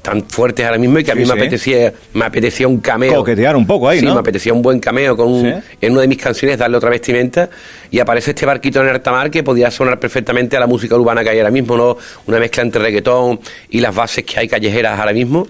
tan 0.00 0.24
fuertes 0.24 0.64
ahora 0.64 0.78
mismo 0.78 0.98
y 0.98 1.04
que 1.04 1.10
a 1.12 1.14
Sí, 1.14 1.20
mí 1.20 1.26
me 1.26 1.32
sí. 1.34 1.38
apetecía 1.38 1.92
me 2.14 2.24
apetecía 2.24 2.66
un 2.66 2.78
cameo 2.80 3.14
Coquetear 3.16 3.54
un 3.54 3.66
poco 3.66 3.86
ahí, 3.86 4.00
sí, 4.00 4.06
¿no? 4.06 4.14
me 4.14 4.20
apetecía 4.20 4.52
un 4.54 4.62
buen 4.62 4.80
cameo 4.80 5.14
con 5.14 5.28
un- 5.30 5.42
Sí. 5.60 5.76
en 5.82 5.92
una 5.92 6.00
de 6.00 6.08
mis 6.08 6.16
canciones 6.16 6.56
darle 6.58 6.78
otra 6.78 6.88
vestimenta 6.88 7.50
y 7.90 7.98
aparece 8.00 8.30
este 8.30 8.46
barquito 8.46 8.80
en 8.80 8.88
alta 8.88 9.12
mar 9.12 9.30
que 9.30 9.42
podía 9.44 9.70
sonar 9.70 10.00
perfectamente 10.00 10.56
a 10.56 10.60
la 10.60 10.66
música 10.66 10.96
urbana 10.96 11.22
que 11.22 11.28
hay 11.30 11.38
ahora 11.38 11.50
mismo 11.52 11.76
no 11.76 11.98
una 12.26 12.38
mezcla 12.40 12.62
entre 12.62 12.80
reggaetón 12.82 13.38
y 13.68 13.80
las 13.80 13.94
bases 13.94 14.24
que 14.24 14.40
hay 14.40 14.48
callejeras 14.48 14.98
ahora 14.98 15.12
mismo 15.12 15.46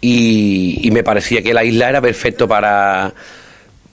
y, 0.00 0.80
y 0.82 0.90
me 0.90 1.04
parecía 1.04 1.40
que 1.40 1.54
la 1.54 1.62
isla 1.64 1.88
era 1.88 2.00
perfecto 2.02 2.46
para 2.48 3.14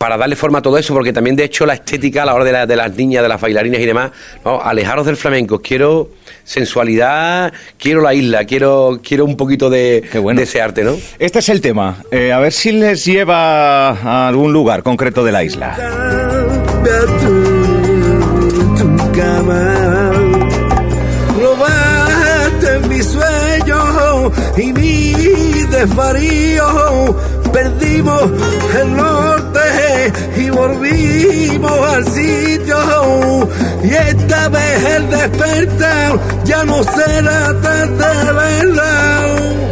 para 0.04 0.18
darle 0.18 0.36
forma 0.36 0.60
a 0.60 0.62
todo 0.62 0.78
eso, 0.78 0.94
porque 0.94 1.14
también 1.14 1.38
de 1.38 1.46
hecho 1.46 1.66
la 1.66 1.76
estética 1.76 2.24
a 2.24 2.26
la 2.26 2.34
hora 2.36 2.44
de, 2.44 2.52
la- 2.52 2.66
de 2.66 2.76
las 2.76 2.94
niñas, 2.94 3.24
de 3.24 3.30
las 3.30 3.40
bailarinas 3.40 3.80
y 3.80 3.86
demás, 3.86 4.12
no, 4.44 4.60
alejaros 4.62 5.06
del 5.06 5.16
flamenco, 5.16 5.60
quiero 5.62 6.10
sensualidad, 6.44 7.54
quiero 7.80 8.02
la 8.02 8.14
isla, 8.14 8.44
quiero, 8.44 9.00
quiero 9.02 9.24
un 9.24 9.38
poquito 9.38 9.70
de, 9.70 10.04
bueno. 10.22 10.40
de 10.40 10.44
ese 10.44 10.60
arte, 10.62 10.84
¿no? 10.84 10.98
Este 11.20 11.40
es 11.40 11.48
el 11.48 11.62
tema. 11.62 12.04
Eh, 12.12 12.34
a 12.34 12.40
ver 12.40 12.52
si 12.52 12.74
les 12.74 13.06
lleva 13.06 13.92
a 13.92 14.28
algún 14.28 14.52
lugar 14.52 14.84
concreto 14.84 15.24
de 15.24 15.32
la 15.32 15.42
isla. 15.46 15.74
Cambia 15.78 17.00
tu, 17.22 18.76
tu 18.76 19.12
cama. 19.14 20.12
Robaste 21.42 22.88
mi 22.90 23.02
sueño 23.02 24.32
y 24.58 24.74
mi 24.74 25.14
desvarío. 25.72 27.16
Perdimos 27.54 28.24
el 28.82 28.96
norte 28.96 30.12
y 30.38 30.50
volvimos 30.50 31.80
al 31.94 32.06
sitio. 32.08 32.78
Y 33.84 33.90
esta 33.94 34.50
vez 34.50 34.86
el 34.96 35.10
despertar 35.10 36.20
ya 36.44 36.64
no 36.66 36.84
será 36.84 37.62
tan 37.62 37.98
de 37.98 38.34
verdad. 38.34 39.64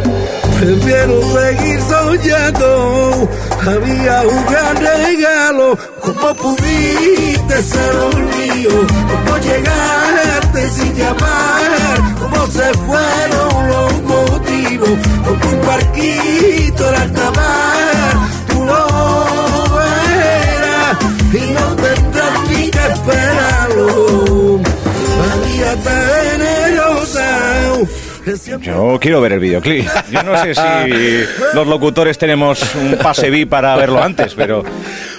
Prefiero 0.60 1.20
seguir 1.34 1.80
soñando. 1.80 3.28
Había 3.66 4.22
un 4.22 4.46
gran 4.46 4.76
regalo. 4.76 5.78
¿Cómo 6.00 6.34
pudiste 6.34 7.62
ser 7.62 7.96
un 8.14 8.24
mío? 8.26 8.70
¿Cómo 9.10 9.38
llegaste 9.38 10.70
sin 10.70 10.94
llamar? 10.94 12.14
¿Cómo 12.20 12.46
se 12.46 12.72
fueron 12.86 13.68
los 13.68 14.02
vivo 14.72 14.86
como 15.24 15.50
un 15.52 15.66
barquito 15.66 16.88
en 16.88 16.94
alta 16.94 17.30
mar. 17.32 18.14
Tú 18.48 18.64
lo 18.64 18.82
verás 19.76 20.98
y 21.40 21.52
no 21.56 21.66
tendrás 21.84 22.36
ni 22.48 22.70
que 22.70 22.84
esperarlo. 22.94 24.60
Había 25.32 25.70
tener 25.88 26.71
yo 28.62 28.98
quiero 29.00 29.20
ver 29.20 29.32
el 29.32 29.40
videoclip. 29.40 29.86
Yo 30.10 30.22
no 30.22 30.36
sé 30.42 30.54
si 30.54 31.24
los 31.54 31.66
locutores 31.66 32.16
tenemos 32.18 32.62
un 32.74 32.96
pase 32.96 33.30
VIP 33.30 33.48
para 33.48 33.74
verlo 33.76 34.02
antes, 34.02 34.34
pero... 34.34 34.62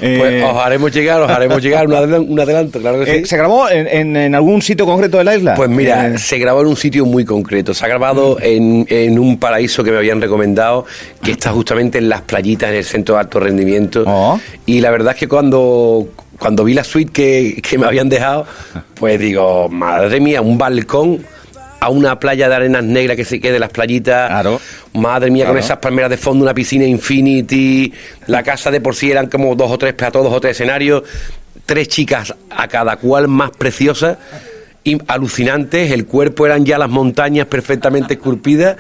eh, 0.02 0.16
Pues 0.20 0.44
os 0.44 0.58
haremos 0.64 0.92
llegar, 0.92 1.22
os 1.22 1.30
haremos 1.30 1.62
llegar 1.62 1.88
un, 1.88 1.94
adelan- 1.94 2.26
un 2.30 2.40
adelanto, 2.40 2.80
claro 2.80 3.00
que 3.00 3.06
sí. 3.06 3.12
eh, 3.24 3.26
¿Se 3.26 3.38
grabó 3.38 3.70
en, 3.70 3.88
en- 3.88 4.16
en 4.16 4.36
algún 4.36 4.62
sitio 4.62 4.86
concreto 4.86 5.18
de 5.18 5.24
la 5.24 5.36
isla? 5.36 5.56
Pues 5.56 5.70
mira, 5.70 6.08
Eh, 6.08 6.18
se 6.18 6.38
grabó 6.38 6.62
en 6.62 6.68
un 6.68 6.78
sitio 6.78 7.06
muy 7.06 7.26
concreto. 7.26 7.74
Se 7.74 7.84
ha 7.86 7.88
grabado 7.88 8.38
en, 8.42 8.86
en 8.90 9.20
un 9.20 9.38
paraíso 9.38 9.84
que 9.84 9.92
me 9.92 9.98
habían 9.98 10.22
recomendado, 10.22 10.86
que 11.22 11.32
está 11.32 11.52
justamente 11.52 11.98
en 11.98 12.10
las 12.10 12.22
playitas, 12.22 12.70
en 12.70 12.76
el 12.78 12.84
centro 12.86 13.16
de 13.16 13.22
alto 13.22 13.40
rendimiento. 13.40 14.04
Oh. 14.06 14.40
Y 14.66 14.80
la 14.82 14.92
verdad 14.92 15.14
es 15.14 15.20
que 15.20 15.28
cuando, 15.28 16.08
cuando 16.40 16.64
vi 16.64 16.74
la 16.74 16.84
suite 16.84 17.12
que, 17.12 17.62
que 17.62 17.78
me 17.78 17.86
habían 17.86 18.08
dejado, 18.10 18.46
pues 18.96 19.20
digo, 19.20 19.68
madre 19.70 20.20
mía, 20.20 20.42
un 20.42 20.58
balcón 20.58 21.26
a 21.84 21.90
una 21.90 22.18
playa 22.18 22.48
de 22.48 22.56
arenas 22.56 22.82
negras 22.82 23.18
que 23.18 23.26
se 23.26 23.42
quede 23.42 23.60
las 23.60 23.70
playitas. 23.70 24.30
Claro. 24.30 24.62
Madre 24.94 25.30
mía, 25.30 25.46
con 25.46 25.58
esas 25.58 25.80
palmeras 25.80 26.10
de 26.10 26.16
fondo, 26.16 26.46
una 26.46 26.54
piscina 26.54 26.86
infinity. 26.86 27.92
La 28.28 28.42
casa 28.42 28.72
de 28.72 28.80
por 28.80 28.96
sí 28.96 29.12
eran 29.12 29.28
como 29.28 29.54
dos 29.54 29.70
o 29.70 29.78
tres 29.78 29.94
platos, 29.94 30.24
dos 30.24 30.32
o 30.32 30.40
tres 30.40 30.56
escenarios. 30.56 31.04
Tres 31.66 31.90
chicas 31.90 32.34
a 32.50 32.70
cada 32.70 32.96
cual 32.96 33.28
más 33.28 33.52
preciosas 33.52 34.18
y 34.86 34.98
alucinantes. 35.08 35.92
El 35.92 36.06
cuerpo 36.06 36.46
eran 36.46 36.64
ya 36.64 36.78
las 36.78 36.90
montañas 36.90 37.48
perfectamente 37.48 38.14
esculpidas 38.14 38.78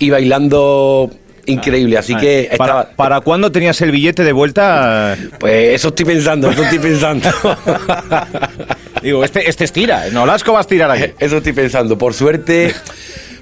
y 0.00 0.10
bailando 0.10 1.08
increíble. 1.50 1.98
Así 1.98 2.14
que 2.14 2.50
¿Para, 2.56 2.72
estaba. 2.82 2.96
¿Para 2.96 3.20
cuándo 3.20 3.50
tenías 3.52 3.80
el 3.82 3.90
billete 3.90 4.24
de 4.24 4.32
vuelta? 4.32 5.16
Pues 5.38 5.74
eso 5.74 5.88
estoy 5.88 6.04
pensando, 6.06 6.50
eso 6.50 6.62
estoy 6.62 6.78
pensando. 6.78 7.28
Digo, 9.02 9.24
este, 9.24 9.48
este 9.48 9.64
estira, 9.64 10.04
no 10.12 10.26
Lasco 10.26 10.52
va 10.52 10.58
a 10.58 10.62
estirar 10.62 10.90
aquí. 10.90 11.12
Eso 11.18 11.38
estoy 11.38 11.52
pensando. 11.52 11.96
Por 11.96 12.14
suerte, 12.14 12.74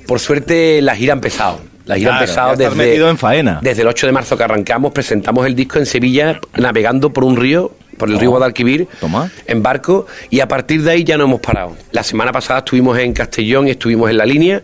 por 0.07 0.21
suerte 0.21 0.81
la 0.83 0.95
gira 0.95 1.13
ha 1.13 1.17
empezado. 1.17 1.61
La 1.87 1.97
gira 1.97 2.11
Claro, 2.11 2.21
ha 2.21 2.25
empezado 2.25 2.57
desde, 2.57 2.75
metido 2.77 3.09
en 3.09 3.17
faena. 3.19 3.61
desde 3.63 3.83
el 3.83 3.89
8 3.89 4.07
de 4.07 4.13
marzo 4.13 4.37
que 4.37 4.43
arrancamos, 4.45 4.93
presentamos 4.93 5.47
el 5.47 5.55
disco 5.55 5.79
en 5.79 5.87
Sevilla, 5.87 6.39
navegando 6.57 7.13
por 7.15 7.25
un 7.25 7.37
río, 7.37 7.73
por 7.97 8.11
el 8.11 8.21
río 8.21 8.31
Guadalquivir, 8.31 8.87
Toma. 9.01 9.31
en 9.47 9.63
barco, 9.63 10.07
y 10.29 10.41
a 10.41 10.49
partir 10.49 10.83
de 10.83 10.91
ahí 10.93 11.03
ya 11.05 11.17
no 11.17 11.25
hemos 11.25 11.41
parado. 11.41 11.77
La 11.93 12.03
semana 12.03 12.31
pasada 12.31 12.59
estuvimos 12.61 12.99
en 12.99 13.13
Castellón 13.15 13.69
y 13.69 13.71
estuvimos 13.71 14.11
en 14.11 14.19
la 14.19 14.27
línea, 14.27 14.63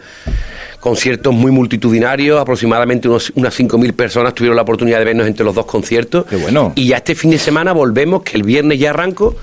conciertos 0.84 1.32
muy 1.32 1.50
multitudinarios, 1.50 2.38
aproximadamente 2.38 3.08
unos, 3.08 3.32
unas 3.36 3.58
5.000 3.58 3.94
personas 3.94 4.34
tuvieron 4.34 4.54
la 4.54 4.60
oportunidad 4.60 4.98
de 4.98 5.06
vernos 5.06 5.26
entre 5.26 5.42
los 5.42 5.54
dos 5.54 5.64
conciertos. 5.64 6.26
Qué 6.26 6.36
bueno. 6.36 6.72
Y 6.74 6.88
ya 6.88 6.98
este 6.98 7.14
fin 7.14 7.30
de 7.30 7.38
semana 7.38 7.72
volvemos, 7.72 8.22
que 8.22 8.36
el 8.36 8.42
viernes 8.42 8.78
ya 8.78 8.90
arranco, 8.90 9.34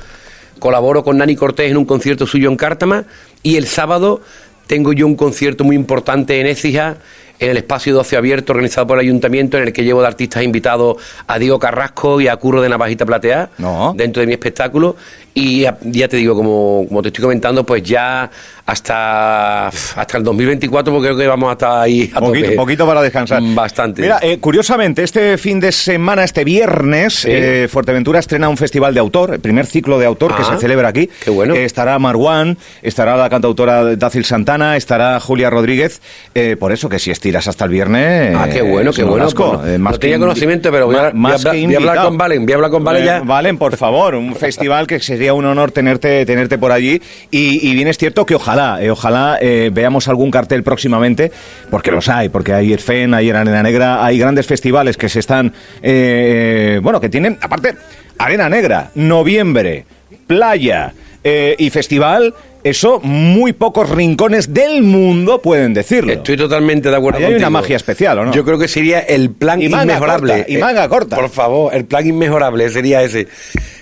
colaboro 0.60 1.04
con 1.04 1.18
Nani 1.18 1.36
Cortés 1.36 1.72
en 1.72 1.78
un 1.78 1.86
concierto 1.86 2.28
suyo 2.28 2.48
en 2.48 2.58
Cártama, 2.58 3.06
y 3.42 3.56
el 3.56 3.66
sábado 3.66 4.22
tengo 4.68 4.94
yo 4.94 5.08
un 5.08 5.16
concierto 5.16 5.64
muy 5.64 5.76
importante 5.76 6.40
en 6.40 6.46
Écija, 6.46 6.98
en 7.40 7.50
el 7.50 7.58
espacio 7.58 7.96
de 7.96 8.00
ocio 8.02 8.20
abierto 8.20 8.54
organizado 8.54 8.86
por 8.86 9.00
el 9.00 9.06
ayuntamiento, 9.06 9.58
en 9.58 9.64
el 9.64 9.74
que 9.74 9.84
llevo 9.84 10.02
de 10.02 10.08
artistas 10.08 10.44
invitados 10.44 10.98
a 11.26 11.40
Diego 11.40 11.58
Carrasco 11.58 12.22
y 12.22 12.28
a 12.28 12.36
Curro 12.36 12.62
de 12.62 12.70
Navajita 12.70 13.04
Platea, 13.04 13.50
No. 13.58 13.96
dentro 13.98 14.22
de 14.22 14.28
mi 14.28 14.34
espectáculo. 14.34 14.96
Y 15.34 15.62
ya, 15.62 15.78
ya 15.82 16.08
te 16.10 16.18
digo, 16.18 16.36
como, 16.36 16.86
como 16.88 17.02
te 17.02 17.08
estoy 17.08 17.22
comentando, 17.24 17.66
pues 17.66 17.84
ya 17.84 18.30
hasta, 18.66 19.68
hasta 19.68 20.18
el 20.18 20.24
2024, 20.24 20.92
porque 20.94 21.08
creo 21.10 21.18
que 21.18 21.28
vamos 21.28 21.52
hasta 21.52 21.82
ahí 21.82 22.12
a 22.14 22.20
Poquito, 22.20 22.46
tope. 22.46 22.56
poquito 22.58 22.86
para 22.88 23.02
descansar. 23.02 23.42
Bastante. 23.42 24.02
Mira, 24.02 24.20
eh, 24.22 24.40
curiosamente, 24.40 25.04
este 25.04 25.38
fin 25.38 25.60
de 25.60 25.72
semana, 25.72 26.24
este 26.24 26.44
viernes, 26.44 27.14
Sí. 27.16 27.28
eh, 27.32 27.68
Fuerteventura 27.70 28.20
estrena 28.20 28.50
un 28.50 28.58
festival 28.58 28.94
de 28.94 29.00
autor, 29.00 29.34
el 29.34 29.40
primer 29.40 29.66
ciclo 29.66 30.00
de 30.00 30.06
autor 30.06 30.36
que 30.36 30.42
Ah, 30.44 30.52
se 30.54 30.58
celebra 30.60 30.90
aquí. 30.90 31.10
qué 31.24 31.30
bueno. 31.32 31.54
Eh, 31.56 31.64
estará 31.66 31.98
Marwan, 32.00 32.58
estará 32.82 33.16
la 33.18 33.30
cantautora 33.30 33.96
Dacil 33.96 34.26
Santana, 34.26 34.76
estará 34.78 35.20
Julia 35.20 35.50
Rodríguez. 35.50 36.02
eh, 36.36 36.56
por 36.60 36.72
eso 36.72 36.90
que 36.90 37.00
si 37.00 37.12
estiras 37.12 37.48
hasta 37.48 37.66
el 37.66 37.72
viernes. 37.72 38.36
Ah, 38.38 38.48
qué 38.52 38.62
bueno, 38.62 38.92
qué 38.94 39.04
bueno. 39.04 39.26
asco, 39.26 39.60
pues, 39.62 39.74
no 39.74 39.80
más 39.80 40.00
tenía 40.00 40.20
conocimiento, 40.20 40.72
pero 40.72 40.86
voy 40.88 40.96
a, 40.96 41.12
voy 41.14 41.32
hablar, 41.32 41.54
que 41.54 41.66
voy 41.66 41.74
a 41.74 41.78
hablar 41.78 41.86
invitado. 41.86 42.08
con 42.10 42.18
Valen, 42.18 42.46
voy 42.46 42.52
a 42.52 42.56
hablar 42.56 42.72
con 42.72 42.84
Valen 42.84 43.06
ya. 43.06 43.20
Valen, 43.22 43.58
por 43.58 43.76
favor, 43.78 44.16
un 44.16 44.36
festival 44.36 44.88
que 44.88 45.00
sería 45.22 45.36
un 45.36 45.46
honor 45.46 45.72
tenerte, 45.72 46.26
tenerte 46.26 46.58
por 46.58 46.72
allí. 46.72 47.00
Y, 47.30 47.70
y 47.70 47.76
bien 47.76 47.88
es 47.88 48.00
cierto 48.00 48.26
que 48.26 48.34
ojalá, 48.34 48.82
eh, 48.82 48.90
ojalá 48.90 49.38
eh, 49.40 49.70
veamos 49.72 50.08
algún 50.08 50.32
cartel 50.32 50.64
próximamente, 50.64 51.32
porque 51.70 51.92
los 51.92 52.10
hay, 52.10 52.30
porque 52.30 52.54
hay 52.54 52.76
FEN, 52.76 53.14
hay 53.14 53.30
Arena 53.30 53.62
Negra, 53.62 54.04
hay 54.04 54.18
grandes 54.18 54.48
festivales 54.48 54.98
que 54.98 55.10
se 55.10 55.20
están, 55.20 55.54
eh, 55.84 56.80
bueno, 56.82 57.00
que 57.00 57.08
tienen, 57.08 57.38
aparte, 57.40 57.76
Arena 58.18 58.50
Negra, 58.50 58.90
noviembre, 58.96 59.86
playa 60.26 60.92
y 61.24 61.70
festival. 61.70 62.34
Eso 62.64 63.00
muy 63.02 63.54
pocos 63.54 63.90
rincones 63.90 64.54
del 64.54 64.84
mundo 64.84 65.42
pueden 65.42 65.74
decirlo. 65.74 66.14
Estoy 66.14 66.38
totalmente 66.38 66.90
de 66.90 66.96
acuerdo 66.96 67.18
Ahí 67.18 67.24
hay 67.26 67.32
contigo. 67.32 67.48
una 67.50 67.60
magia 67.62 67.76
especial, 67.76 68.20
¿o 68.20 68.26
no? 68.26 68.32
Yo 68.34 68.46
creo 68.46 68.60
que 68.60 68.68
sería 68.68 69.00
el 69.00 69.32
plan 69.32 69.62
Y 69.62 69.68
manga 69.70 69.84
inmejorable. 69.96 70.34
corta, 70.38 70.52
y 70.52 70.58
manga 70.58 70.86
Eh, 70.86 70.90
corta. 70.90 71.16
Por 71.16 71.30
favor, 71.30 71.74
el 71.74 71.86
plan 71.86 72.06
inmejorable 72.06 72.70
sería 72.70 73.02
ese. 73.02 73.28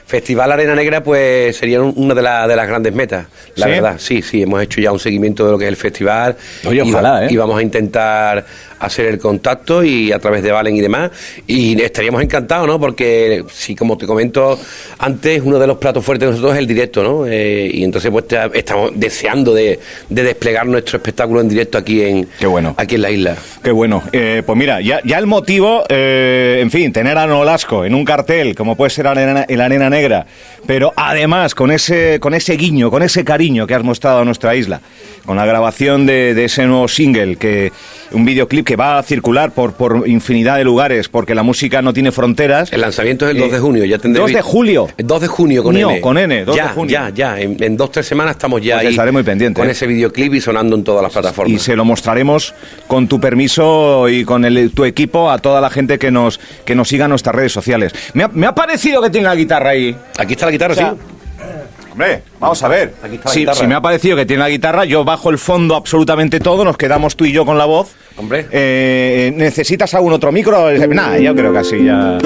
Festival 0.06 0.52
Arena 0.52 0.74
Negra, 0.74 1.04
pues 1.04 1.56
sería 1.56 1.82
un- 1.84 1.94
una 1.96 2.16
de, 2.16 2.22
la- 2.24 2.48
de 2.48 2.56
las 2.56 2.68
grandes 2.68 2.94
metas, 2.96 3.28
la 3.56 3.66
¿Sí? 3.68 3.72
verdad. 3.72 3.96
Sí, 4.00 4.22
sí, 4.24 4.42
hemos 4.42 4.64
hecho 4.64 4.82
ya 4.82 4.92
un 4.92 4.98
seguimiento 5.00 5.46
de 5.46 5.52
lo 5.52 5.58
que 5.60 5.66
es 5.66 5.70
el 5.70 5.76
festival. 5.76 6.36
Oye, 6.66 6.82
y, 6.84 6.90
ojalá, 6.90 7.26
¿eh? 7.26 7.28
y 7.30 7.38
vamos 7.38 7.60
a 7.60 7.62
intentar 7.62 8.44
hacer 8.80 9.06
el 9.08 9.20
contacto 9.20 9.84
y 9.84 10.12
a 10.12 10.20
través 10.20 10.44
de 10.44 10.52
Valen 10.52 10.76
y 10.76 10.82
demás. 10.82 11.12
Y 11.48 11.82
estaríamos 11.82 12.22
encantados, 12.22 12.68
¿no? 12.68 12.80
Porque, 12.80 13.44
sí, 13.52 13.76
como 13.76 13.98
te 13.98 14.06
comento 14.06 14.60
antes, 14.98 15.42
uno 15.44 15.60
de 15.60 15.68
los 15.68 15.78
platos 15.78 16.04
fuertes 16.04 16.28
de 16.28 16.32
nosotros 16.32 16.54
es 16.54 16.60
el 16.60 16.68
directo, 16.68 17.04
¿no? 17.04 17.26
Eh, 17.28 17.70
y 17.74 17.84
entonces, 17.84 18.12
pues 18.12 18.26
estamos 18.54 18.92
deseando 18.96 19.54
de, 19.54 19.80
de 20.10 20.24
desplegar 20.24 20.66
nuestro 20.68 20.98
espectáculo 20.98 21.42
en 21.42 21.50
directo 21.50 21.78
aquí 21.78 22.02
en, 22.02 22.28
Qué 22.40 22.48
bueno. 22.48 22.74
aquí 22.78 22.96
en 22.96 23.02
la 23.02 23.12
isla. 23.12 23.36
Qué 23.64 23.72
bueno. 23.72 24.04
Eh, 24.12 24.44
pues 24.46 24.58
mira, 24.58 24.82
ya, 24.82 25.02
ya 25.04 25.18
el 25.18 25.28
motivo, 25.28 25.84
eh, 25.90 26.60
en 26.62 26.72
fin, 26.72 26.92
tener 26.94 27.18
a 27.18 27.28
Nolasco 27.28 27.86
en 27.86 27.94
un 27.96 28.06
cartel, 28.06 28.56
como 28.56 28.76
puede 28.76 28.90
ser 28.90 29.08
Arena- 29.08 29.46
el 29.48 29.62
Arena 29.62 29.90
Negra, 29.90 30.26
pero 30.66 30.94
además 30.96 31.56
con 31.56 31.72
ese, 31.72 32.20
con 32.20 32.34
ese 32.34 32.56
guiño, 32.58 32.92
con 32.92 33.02
ese 33.04 33.24
cariño 33.24 33.66
que 33.68 33.76
has 33.76 33.84
mostrado 33.84 34.20
a 34.20 34.26
nuestra 34.26 34.56
isla, 34.56 34.82
con 35.26 35.38
la 35.38 35.46
grabación 35.46 36.06
de, 36.06 36.34
de 36.34 36.46
ese 36.46 36.66
nuevo 36.66 36.88
single, 36.88 37.36
que 37.38 37.72
un 38.12 38.26
videoclip 38.26 38.66
que 38.66 38.76
va 38.76 38.98
a 38.98 39.04
circular 39.04 39.52
por, 39.52 39.74
por 39.74 40.08
infinidad 40.08 40.58
de 40.58 40.64
lugares, 40.64 41.10
porque 41.10 41.36
la 41.36 41.44
música 41.44 41.82
no 41.82 41.94
tiene 41.94 42.12
fronteras. 42.12 42.72
El 42.74 42.82
lanzamiento 42.82 43.26
es 43.26 43.32
el 43.32 43.38
Eh, 43.38 43.42
2 43.42 43.52
de 43.52 43.60
junio, 43.60 43.86
ya 43.86 43.98
tendré 44.00 44.22
2 44.22 44.32
de 44.34 44.42
julio. 44.42 44.88
El 44.98 45.06
2 45.08 45.22
de 45.22 45.28
junio 45.28 45.64
con 45.64 45.76
Mío, 45.76 45.92
N. 45.92 46.02
con 46.02 46.18
N, 46.18 46.46
2 46.46 46.56
de 46.56 46.62
ya, 46.62 46.70
junio. 46.70 46.92
Ya, 46.92 47.10
ya, 47.10 47.40
en, 47.40 47.62
en 47.64 47.78
dos, 47.78 47.92
tres 47.92 48.08
semanas 48.08 48.32
estamos 48.32 48.62
ya 48.62 48.76
Pues 48.76 48.88
ahí. 48.88 48.92
estaré 48.94 49.12
muy 49.12 49.24
pendiente, 49.24 49.60
Con 49.60 49.68
¿eh? 49.68 49.72
ese 49.74 49.86
videoclip 49.88 50.34
y 50.34 50.42
sonando 50.42 50.76
en 50.76 50.84
todas 50.84 51.04
las 51.04 51.12
plataformas. 51.14 51.54
y 51.54 51.60
se 51.60 51.76
lo 51.76 51.86
mostraremos 51.86 52.54
con 52.88 53.08
tu 53.08 53.20
permiso 53.20 54.10
y 54.10 54.24
con 54.26 54.46
el- 54.46 54.72
tu 54.72 54.86
equipo 54.86 55.30
a 55.30 55.38
toda 55.38 55.62
la 55.62 55.70
gente 55.70 56.00
que 56.00 56.10
nos, 56.12 56.40
que 56.66 56.74
nos 56.76 56.88
siga 56.90 57.06
en 57.06 57.10
nuestras 57.10 57.36
redes 57.36 57.52
sociales. 57.52 57.94
Me 58.14 58.24
ha, 58.24 58.28
me 58.30 58.48
ha 58.48 58.56
parecido 58.56 59.02
que 59.02 59.10
tiene 59.10 59.28
la 59.28 59.36
guitarra 59.36 59.70
ahí. 59.72 59.96
Aquí 60.18 60.34
está 60.34 60.49
la 60.50 60.52
guitarra, 60.52 60.74
O 60.74 60.76
sea, 60.76 60.92
sí. 60.92 61.88
Hombre, 61.92 62.22
vamos 62.40 62.64
a 62.64 62.68
ver. 62.68 62.94
Aquí 63.04 63.16
está 63.16 63.30
la 63.30 63.34
Si, 63.34 63.40
guitarra. 63.42 63.58
si 63.60 63.68
me 63.68 63.76
ha 63.76 63.82
parecido 63.82 64.16
que 64.16 64.26
tiene 64.26 64.42
la 64.44 64.50
guitarra, 64.50 64.86
yo 64.86 65.04
bajo 65.04 65.30
el 65.30 65.38
fondo 65.38 65.76
absolutamente 65.76 66.40
todo, 66.40 66.64
nos 66.64 66.78
quedamos 66.78 67.16
tú 67.16 67.26
y 67.26 67.32
yo 67.32 67.46
con 67.46 67.58
la 67.58 67.66
voz. 67.66 67.94
Hombre. 68.18 68.48
Eh, 68.52 69.34
¿Necesitas 69.36 69.94
algún 69.94 70.14
otro 70.14 70.32
micro? 70.32 70.70
Nada, 70.90 71.18
yo 71.20 71.36
creo 71.36 71.52
que 71.52 71.60
así 71.60 71.84
ya. 71.84 72.18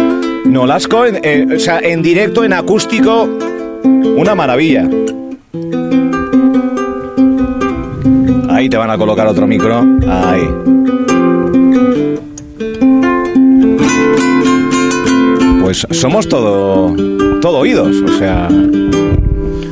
No, 0.45 0.65
Lasco, 0.65 1.05
en- 1.05 1.19
eh, 1.23 1.55
o 1.55 1.59
sea, 1.59 1.79
en 1.79 2.01
directo, 2.01 2.43
en 2.43 2.53
acústico, 2.53 3.23
una 3.83 4.35
maravilla. 4.35 4.87
Ahí 8.49 8.69
te 8.69 8.77
van 8.77 8.91
a 8.91 8.97
colocar 8.97 9.25
otro 9.27 9.47
micro. 9.47 9.83
Ahí. 10.07 10.47
Pues 15.61 15.87
somos 15.91 16.27
todo, 16.27 16.93
todo 17.43 17.57
oídos, 17.57 17.93
o 18.01 18.17
sea. 18.17 18.47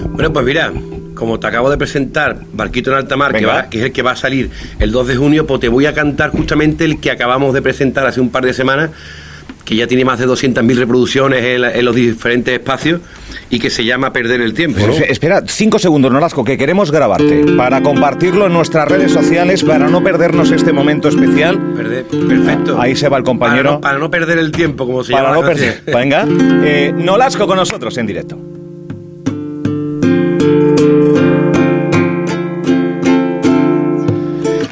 Bueno, 0.09 0.33
pues 0.33 0.45
mira, 0.45 0.73
como 1.15 1.39
te 1.39 1.47
acabo 1.47 1.69
de 1.69 1.77
presentar 1.77 2.35
Barquito 2.51 2.91
en 2.91 2.97
Alta 2.97 3.15
Mar, 3.15 3.31
que, 3.31 3.45
va- 3.45 3.69
que 3.69 3.79
es 3.79 3.85
el 3.85 3.91
que 3.93 4.01
va 4.01 4.11
a 4.11 4.15
salir 4.17 4.49
el 4.79 4.91
2 4.91 5.07
de 5.07 5.15
junio, 5.15 5.47
pues 5.47 5.61
te 5.61 5.69
voy 5.69 5.85
a 5.85 5.93
cantar 5.93 6.31
justamente 6.31 6.83
el 6.83 6.99
que 6.99 7.11
acabamos 7.11 7.53
de 7.53 7.61
presentar 7.61 8.05
hace 8.05 8.19
un 8.19 8.29
par 8.29 8.43
de 8.43 8.53
semanas, 8.53 8.89
que 9.63 9.77
ya 9.77 9.87
tiene 9.87 10.03
más 10.03 10.19
de 10.19 10.27
200.000 10.27 10.75
reproducciones 10.75 11.45
en 11.45 11.85
los 11.85 11.95
diferentes 11.95 12.53
espacios 12.53 12.99
y 13.51 13.59
que 13.59 13.69
se 13.69 13.83
llama 13.83 14.11
Perder 14.13 14.41
el 14.41 14.53
Tiempo. 14.53 14.79
¿no? 14.79 14.87
Pues, 14.87 15.01
espera, 15.09 15.43
cinco 15.45 15.77
segundos, 15.77 16.11
Nolasco, 16.11 16.43
que 16.43 16.57
queremos 16.57 16.89
grabarte 16.91 17.45
para 17.57 17.81
compartirlo 17.83 18.47
en 18.47 18.53
nuestras 18.53 18.87
redes 18.87 19.11
sociales 19.11 19.63
para 19.63 19.87
no 19.89 20.01
perdernos 20.01 20.51
este 20.51 20.71
momento 20.71 21.09
especial. 21.09 21.59
Perfecto. 21.75 22.79
Ahí 22.81 22.95
se 22.95 23.09
va 23.09 23.17
el 23.17 23.23
compañero. 23.23 23.63
Para 23.63 23.73
no, 23.73 23.81
para 23.81 23.99
no 23.99 24.09
perder 24.09 24.37
el 24.39 24.51
tiempo, 24.51 24.85
como 24.87 25.03
se 25.03 25.11
Para 25.11 25.25
llama. 25.25 25.35
no 25.35 25.41
la 25.41 25.47
perder. 25.49 25.83
Venga, 25.85 26.25
eh, 26.63 26.93
Nolasco 26.95 27.45
con 27.45 27.57
nosotros 27.57 27.97
en 27.97 28.07
directo. 28.07 28.37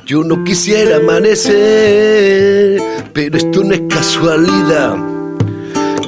Yo 0.06 0.24
no 0.24 0.44
quisiera 0.44 0.98
amanecer, 0.98 2.82
pero 3.14 3.38
esto 3.38 3.64
no 3.64 3.74
es 3.74 3.82
casualidad. 3.90 4.96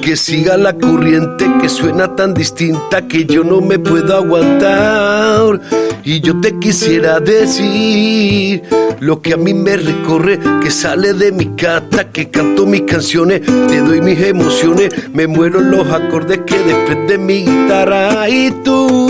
Que 0.02 0.16
siga 0.16 0.56
la 0.56 0.76
corriente 0.76 1.46
que 1.60 1.68
suena 1.68 2.16
tan 2.16 2.34
distinta 2.34 3.06
que 3.06 3.24
yo 3.24 3.44
no 3.44 3.60
me 3.60 3.78
puedo 3.78 4.16
aguantar. 4.16 5.60
Y 6.02 6.20
yo 6.20 6.40
te 6.40 6.58
quisiera 6.58 7.20
decir 7.20 8.62
lo 8.98 9.22
que 9.22 9.34
a 9.34 9.36
mí 9.36 9.54
me 9.54 9.76
recorre, 9.76 10.40
que 10.60 10.72
sale 10.72 11.14
de 11.14 11.30
mi 11.30 11.54
cata, 11.54 12.10
que 12.10 12.28
canto 12.30 12.66
mis 12.66 12.82
canciones, 12.82 13.42
te 13.42 13.80
doy 13.80 14.00
mis 14.00 14.20
emociones, 14.20 14.92
me 15.12 15.28
muero 15.28 15.60
los 15.60 15.88
acordes 15.88 16.40
que 16.46 16.58
desprende 16.58 17.18
mi 17.18 17.44
guitarra. 17.44 18.28
Y 18.28 18.50
tú, 18.64 19.08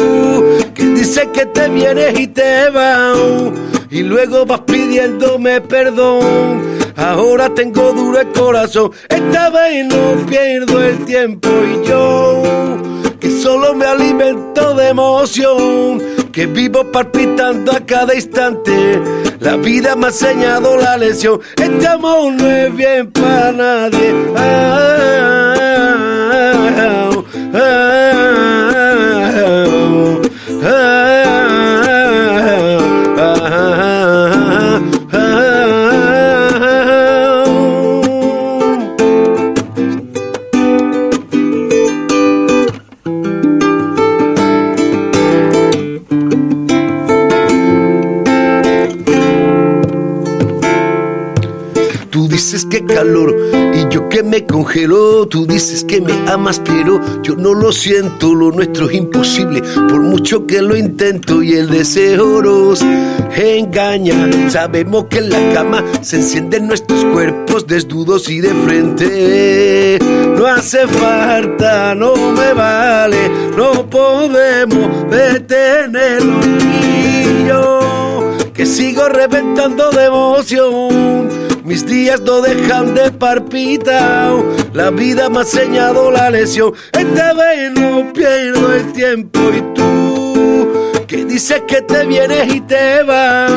que 0.74 0.84
dices 0.84 1.26
que 1.32 1.46
te 1.46 1.70
vienes 1.70 2.20
y 2.20 2.26
te 2.26 2.68
vas, 2.68 3.16
y 3.90 4.02
luego 4.02 4.44
vas 4.44 4.60
pidiéndome 4.60 5.62
perdón. 5.62 6.71
Ahora 6.96 7.52
tengo 7.54 7.92
duro 7.92 8.20
el 8.20 8.28
corazón, 8.32 8.90
esta 9.08 9.50
vez 9.50 9.86
no 9.86 10.26
pierdo 10.26 10.82
el 10.82 11.04
tiempo 11.04 11.48
y 11.48 11.86
yo 11.86 12.42
que 13.22 13.30
solo 13.40 13.72
me 13.72 13.86
alimento 13.86 14.74
de 14.74 14.88
emoción, 14.88 16.02
que 16.32 16.46
vivo 16.46 16.90
palpitando 16.90 17.70
a 17.70 17.78
cada 17.78 18.16
instante. 18.16 19.00
La 19.38 19.54
vida 19.56 19.94
me 19.94 20.06
ha 20.06 20.08
enseñado 20.08 20.76
la 20.76 20.96
lección, 20.96 21.40
este 21.56 21.86
amor 21.86 22.32
no 22.32 22.50
es 22.50 22.74
bien 22.74 23.12
para 23.12 23.52
nadie. 23.52 24.12
Ah, 24.36 25.51
me 54.32 54.46
congelo. 54.46 55.28
Tú 55.28 55.46
dices 55.46 55.84
que 55.84 56.00
me 56.00 56.14
amas, 56.26 56.58
pero 56.64 56.98
yo 57.22 57.36
no 57.36 57.52
lo 57.52 57.70
siento. 57.70 58.34
Lo 58.34 58.50
nuestro 58.50 58.88
es 58.88 58.96
imposible, 58.96 59.60
por 59.60 60.00
mucho 60.00 60.46
que 60.46 60.62
lo 60.62 60.74
intento. 60.74 61.42
Y 61.42 61.52
el 61.52 61.68
deseo 61.68 62.40
nos 62.40 62.80
engaña. 63.36 64.30
Sabemos 64.48 65.04
que 65.10 65.18
en 65.18 65.28
la 65.28 65.52
cama 65.52 65.84
se 66.00 66.16
encienden 66.16 66.66
nuestros 66.66 67.04
cuerpos 67.04 67.66
desnudos 67.66 68.30
y 68.30 68.40
de 68.40 68.54
frente. 68.54 69.98
No 70.34 70.46
hace 70.46 70.86
falta, 70.86 71.94
no 71.94 72.14
me 72.32 72.54
vale, 72.54 73.30
no 73.54 73.84
podemos 73.90 75.10
detenerlo. 75.10 76.40
Y 76.80 77.48
yo 77.48 78.32
que 78.54 78.64
sigo 78.64 79.10
reventando 79.10 79.90
de 79.90 80.04
emoción. 80.06 81.41
Mis 81.64 81.86
días 81.86 82.20
no 82.20 82.40
dejan 82.40 82.94
de 82.94 83.12
palpitar. 83.12 84.34
La 84.72 84.90
vida 84.90 85.28
me 85.28 85.38
ha 85.38 85.40
enseñado 85.42 86.10
la 86.10 86.28
lesión. 86.28 86.72
Esta 86.92 87.32
vez 87.34 87.72
no 87.72 88.12
pierdo 88.12 88.74
el 88.74 88.92
tiempo 88.92 89.38
y 89.56 89.60
tú 89.74 90.72
que 91.06 91.24
dices 91.24 91.62
que 91.68 91.82
te 91.82 92.04
vienes 92.06 92.52
y 92.52 92.60
te 92.62 93.02
vas. 93.04 93.52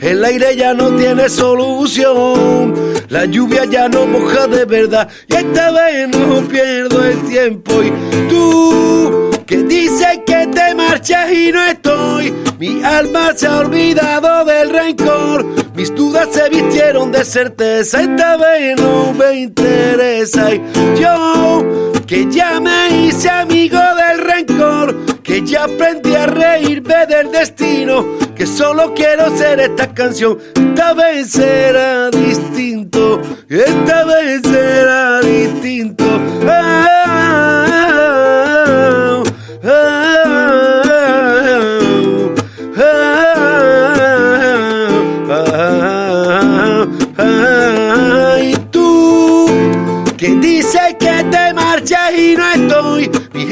El 0.00 0.24
aire 0.24 0.56
ya 0.56 0.74
no 0.74 0.90
tiene 0.96 1.28
solución. 1.28 2.74
La 3.08 3.24
lluvia 3.24 3.64
ya 3.66 3.88
no 3.88 4.06
moja 4.06 4.48
de 4.48 4.64
verdad. 4.64 5.08
Y 5.28 5.36
esta 5.36 5.70
vez 5.70 6.08
no 6.08 6.40
pierdo 6.48 7.04
el 7.04 7.22
tiempo 7.28 7.82
y 7.82 7.92
tú 8.28 9.30
que 9.46 9.58
dices 9.62 10.20
que 10.26 10.46
te 10.48 10.74
marchas 10.88 11.32
y 11.32 11.52
no 11.52 11.62
estoy. 11.64 12.34
Mi 12.58 12.82
alma 12.82 13.32
se 13.34 13.46
ha 13.46 13.58
olvidado 13.58 14.44
del 14.44 14.70
rencor. 14.70 15.44
Mis 15.74 15.94
dudas 15.94 16.28
se 16.32 16.48
vistieron 16.48 17.12
de 17.12 17.24
certeza. 17.24 18.00
Esta 18.02 18.36
vez 18.36 18.80
no 18.80 19.12
me 19.12 19.40
interesa. 19.40 20.54
Y 20.54 20.60
yo 21.00 21.64
que 22.06 22.26
ya 22.30 22.58
me 22.60 23.06
hice 23.06 23.28
amigo 23.28 23.78
del 23.78 24.18
rencor. 24.24 25.22
Que 25.22 25.44
ya 25.44 25.64
aprendí 25.64 26.14
a 26.14 26.26
reírme 26.26 27.06
del 27.06 27.30
destino. 27.30 28.06
Que 28.34 28.46
solo 28.46 28.94
quiero 28.94 29.36
ser 29.36 29.60
esta 29.60 29.92
canción. 29.92 30.38
Esta 30.54 30.94
vez 30.94 31.30
será 31.30 32.10
distinto. 32.10 33.20
Esta 33.48 34.04
vez 34.04 34.40
será 34.42 35.20
distinto. 35.20 36.04
Ah, 36.48 36.87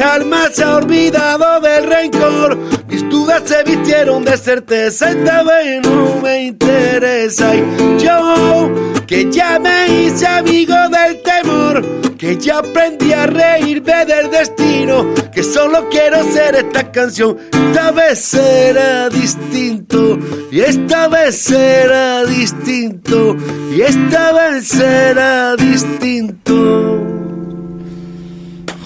alma 0.03 0.49
se 0.53 0.63
ha 0.63 0.77
olvidado 0.77 1.61
del 1.61 1.85
rencor 1.87 2.57
mis 2.89 3.09
dudas 3.09 3.43
se 3.47 3.63
vistieron 3.65 4.25
de 4.25 4.37
certeza 4.37 5.11
esta 5.11 5.43
vez 5.43 5.83
no 5.83 6.21
me 6.23 6.45
interesa 6.45 7.55
y 7.55 7.65
yo 7.99 8.73
que 9.07 9.31
ya 9.31 9.59
me 9.59 9.87
hice 9.89 10.27
amigo 10.27 10.75
del 10.91 11.23
temor 11.23 12.07
que 12.17 12.37
ya 12.39 12.59
aprendí 12.59 13.13
a 13.13 13.27
reírme 13.27 14.05
del 14.07 14.31
destino, 14.31 15.15
que 15.33 15.43
solo 15.43 15.89
quiero 15.91 16.23
ser 16.33 16.55
esta 16.57 16.91
canción. 16.91 17.37
Esta 17.53 17.91
vez 17.91 18.19
será 18.19 19.09
distinto, 19.09 20.19
y 20.51 20.61
esta 20.61 21.09
vez 21.09 21.37
será 21.37 22.25
distinto, 22.25 23.37
y 23.75 23.83
esta 23.83 24.33
vez 24.33 24.69
será 24.69 25.57
distinto. 25.57 27.16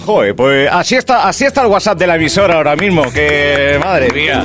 Joder, 0.05 0.35
pues 0.35 0.67
así 0.71 0.95
está, 0.95 1.27
así 1.27 1.45
está 1.45 1.61
el 1.61 1.67
WhatsApp 1.67 1.97
de 1.99 2.07
la 2.07 2.15
emisora 2.15 2.55
ahora 2.55 2.75
mismo, 2.75 3.03
que 3.13 3.77
madre 3.83 4.09
mía. 4.11 4.43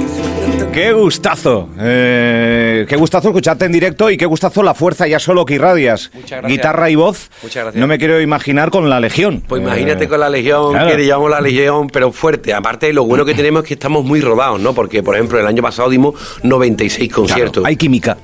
Qué 0.73 0.92
gustazo, 0.92 1.71
eh, 1.81 2.85
qué 2.87 2.97
gustazo 2.97 3.29
escucharte 3.29 3.64
en 3.64 3.73
directo 3.73 4.11
y 4.11 4.19
qué 4.19 4.27
gustazo 4.27 4.62
la 4.62 4.75
fuerza 4.75 5.07
ya 5.07 5.19
solo 5.19 5.47
que 5.47 5.55
irradias. 5.55 6.11
Muchas 6.12 6.40
gracias. 6.42 6.51
Guitarra 6.53 6.90
y 6.90 6.95
voz. 6.97 7.31
Muchas 7.42 7.64
gracias. 7.64 7.81
No 7.81 7.87
me 7.87 7.97
quiero 7.99 8.21
imaginar 8.21 8.71
con 8.71 8.90
la 8.90 9.01
Legión. 9.01 9.42
Pues 9.49 9.62
Eh, 9.62 9.64
imagínate 9.64 10.07
con 10.09 10.21
la 10.21 10.29
Legión, 10.29 10.73
claro. 10.73 10.90
que 10.90 10.97
le 10.99 11.07
llamamos 11.07 11.31
la 11.31 11.40
Legión, 11.40 11.88
pero 11.88 12.12
fuerte. 12.12 12.53
Aparte, 12.53 12.92
lo 12.92 13.05
bueno 13.05 13.25
que 13.25 13.33
tenemos 13.35 13.62
es 13.62 13.69
que 13.69 13.75
estamos 13.75 14.05
muy 14.05 14.21
rodados, 14.21 14.61
¿no? 14.61 14.75
Porque, 14.75 15.03
por 15.03 15.14
ejemplo, 15.14 15.40
el 15.40 15.47
año 15.47 15.62
pasado 15.62 15.88
dimos 15.88 16.14
96 16.42 17.09
claro, 17.09 17.23
conciertos. 17.23 17.64
hay 17.64 17.77
química. 17.77 18.19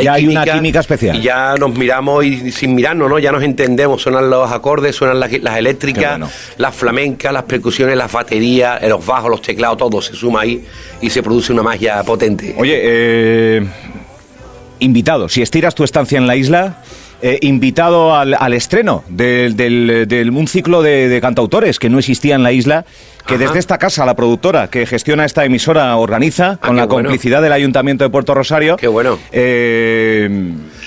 Ya 0.00 0.14
hay 0.14 0.26
una 0.26 0.44
química 0.44 0.80
especial. 0.80 1.16
Y 1.16 1.22
ya 1.22 1.54
nos 1.56 1.76
miramos 1.76 2.24
y 2.24 2.52
sin 2.52 2.74
mirarnos, 2.74 3.08
¿no? 3.08 3.18
Ya 3.18 3.32
nos 3.32 3.42
entendemos. 3.42 4.02
Suenan 4.02 4.30
los 4.30 4.50
acordes, 4.50 4.96
suenan 4.96 5.20
las, 5.20 5.32
las 5.40 5.58
eléctricas, 5.58 6.12
bueno. 6.12 6.30
las 6.58 6.74
flamencas, 6.74 7.32
las 7.32 7.44
percusiones, 7.44 7.96
las 7.96 8.10
baterías, 8.10 8.82
los 8.88 9.04
bajos, 9.04 9.30
los 9.30 9.42
teclados, 9.42 9.78
todo 9.78 10.00
se 10.00 10.14
suma 10.14 10.42
ahí 10.42 10.64
y 11.00 11.10
se 11.10 11.22
produce 11.22 11.52
una 11.52 11.62
magia 11.62 12.02
potente. 12.02 12.54
Oye, 12.56 12.80
eh, 12.82 13.66
invitado, 14.78 15.28
si 15.28 15.42
estiras 15.42 15.74
tu 15.74 15.84
estancia 15.84 16.18
en 16.18 16.26
la 16.26 16.36
isla, 16.36 16.81
eh, 17.22 17.38
invitado 17.42 18.14
al, 18.16 18.34
al 18.38 18.52
estreno 18.52 19.04
del, 19.08 19.56
del- 19.56 20.06
del- 20.08 20.30
un 20.30 20.48
ciclo 20.48 20.82
de, 20.82 21.08
de 21.08 21.20
cantautores 21.20 21.78
que 21.78 21.88
no 21.88 21.98
existía 21.98 22.34
en 22.34 22.42
la 22.42 22.52
isla, 22.52 22.84
que 23.26 23.34
Ajá. 23.34 23.44
desde 23.44 23.58
esta 23.60 23.78
casa, 23.78 24.04
la 24.04 24.16
productora 24.16 24.68
que 24.68 24.84
gestiona 24.86 25.24
esta 25.24 25.44
emisora, 25.44 25.96
organiza, 25.96 26.58
Ah, 26.60 26.66
con 26.66 26.76
la 26.76 26.86
bueno. 26.86 27.08
complicidad 27.08 27.40
del 27.40 27.52
Ayuntamiento 27.52 28.02
de 28.04 28.10
Puerto 28.10 28.34
Rosario. 28.34 28.76
Qué 28.76 28.88
bueno. 28.88 29.18
Eh, 29.30 30.28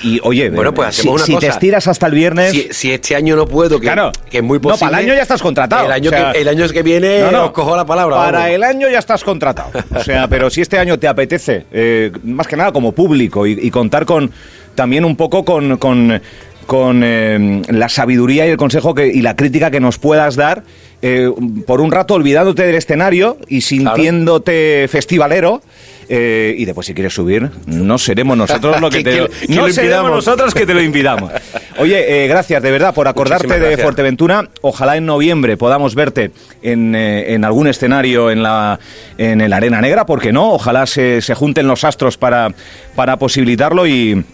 y 0.02 0.20
oye, 0.22 0.50
Bueno, 0.50 0.72
pues 0.74 0.94
si, 0.94 1.00
hacemos 1.02 1.22
una 1.22 1.26
si 1.26 1.36
te 1.38 1.46
estiras 1.48 1.86
hasta 1.88 2.06
el 2.06 2.14
viernes... 2.14 2.50
Si, 2.52 2.68
si 2.70 2.92
este 2.92 3.16
año 3.16 3.36
no 3.36 3.46
puedo, 3.46 3.78
que, 3.80 3.86
Claro. 3.86 4.12
que 4.30 4.38
es 4.38 4.42
muy 4.44 4.58
No, 4.58 4.62
posible. 4.62 4.80
para 4.90 4.98
el 5.00 5.06
año 5.06 5.14
ya 5.14 5.22
estás 5.22 5.42
contratado. 5.42 5.86
El 5.86 5.92
año, 5.92 6.10
O 6.10 6.12
sea, 6.12 6.32
que, 6.32 6.40
el 6.40 6.48
año 6.48 6.68
que 6.68 6.82
viene 6.82 7.20
No, 7.20 7.30
no. 7.30 7.44
os 7.46 7.50
cojo 7.52 7.76
la 7.76 7.86
palabra. 7.86 8.16
Para 8.16 8.38
vamos. 8.38 8.54
el 8.54 8.62
año 8.64 8.88
ya 8.88 8.98
estás 8.98 9.24
contratado. 9.24 9.70
O 9.94 10.02
sea, 10.02 10.28
pero 10.30 10.50
si 10.50 10.60
este 10.60 10.78
año 10.78 10.98
te 10.98 11.08
apetece, 11.08 11.66
eh, 11.72 12.12
más 12.24 12.46
que 12.46 12.56
nada 12.56 12.72
como 12.72 12.92
público, 12.92 13.46
y, 13.46 13.52
y 13.60 13.70
contar 13.70 14.04
con 14.04 14.30
también 14.74 15.04
un 15.04 15.16
poco 15.16 15.44
con, 15.44 15.78
con, 15.78 16.20
con, 16.66 17.00
eh, 17.02 17.62
la 17.68 17.88
sabiduría 17.88 18.46
y 18.46 18.50
el 18.50 18.56
consejo 18.58 18.94
que, 18.94 19.06
y 19.08 19.22
la 19.22 19.34
crítica 19.36 19.70
que 19.70 19.80
nos 19.80 19.98
puedas 19.98 20.36
dar, 20.36 20.62
eh, 21.02 21.30
por 21.66 21.80
un 21.80 21.90
rato 21.92 22.14
olvidándote 22.14 22.64
del 22.66 22.74
escenario 22.74 23.38
y 23.48 23.60
sintiéndote 23.62 24.86
festivalero. 24.88 25.62
Eh, 26.08 26.54
y 26.56 26.64
después 26.64 26.86
si 26.86 26.94
quieres 26.94 27.14
subir, 27.14 27.50
no 27.66 27.98
seremos 27.98 28.36
nosotros 28.36 28.80
lo 28.80 28.90
que 28.90 29.02
te 29.02 29.20
lo, 29.20 29.28
que 29.28 29.48
no 29.48 29.66
lo 29.66 29.72
seremos 29.72 29.76
impidamos. 29.76 30.10
nosotros 30.10 30.54
que 30.54 30.66
te 30.66 30.74
lo 30.74 30.82
invitamos. 30.82 31.32
Oye, 31.78 32.24
eh, 32.24 32.28
gracias 32.28 32.62
de 32.62 32.70
verdad 32.70 32.94
por 32.94 33.08
acordarte 33.08 33.58
de. 33.58 33.76
Fuerteventura. 33.76 34.48
Ojalá 34.62 34.96
en 34.96 35.06
noviembre 35.06 35.56
podamos 35.56 35.94
verte 35.94 36.30
en, 36.62 36.94
eh, 36.94 37.34
en 37.34 37.44
algún 37.44 37.68
escenario 37.68 38.30
en 38.30 38.42
la 38.42 38.80
en 39.18 39.40
el 39.40 39.52
Arena 39.52 39.80
Negra, 39.80 40.06
¿por 40.06 40.20
qué 40.20 40.32
no? 40.32 40.52
Ojalá 40.52 40.86
se, 40.86 41.20
se 41.20 41.34
junten 41.34 41.68
los 41.68 41.84
astros 41.84 42.16
para, 42.16 42.52
para 42.94 43.18
posibilitarlo 43.18 43.86
y 43.86 44.24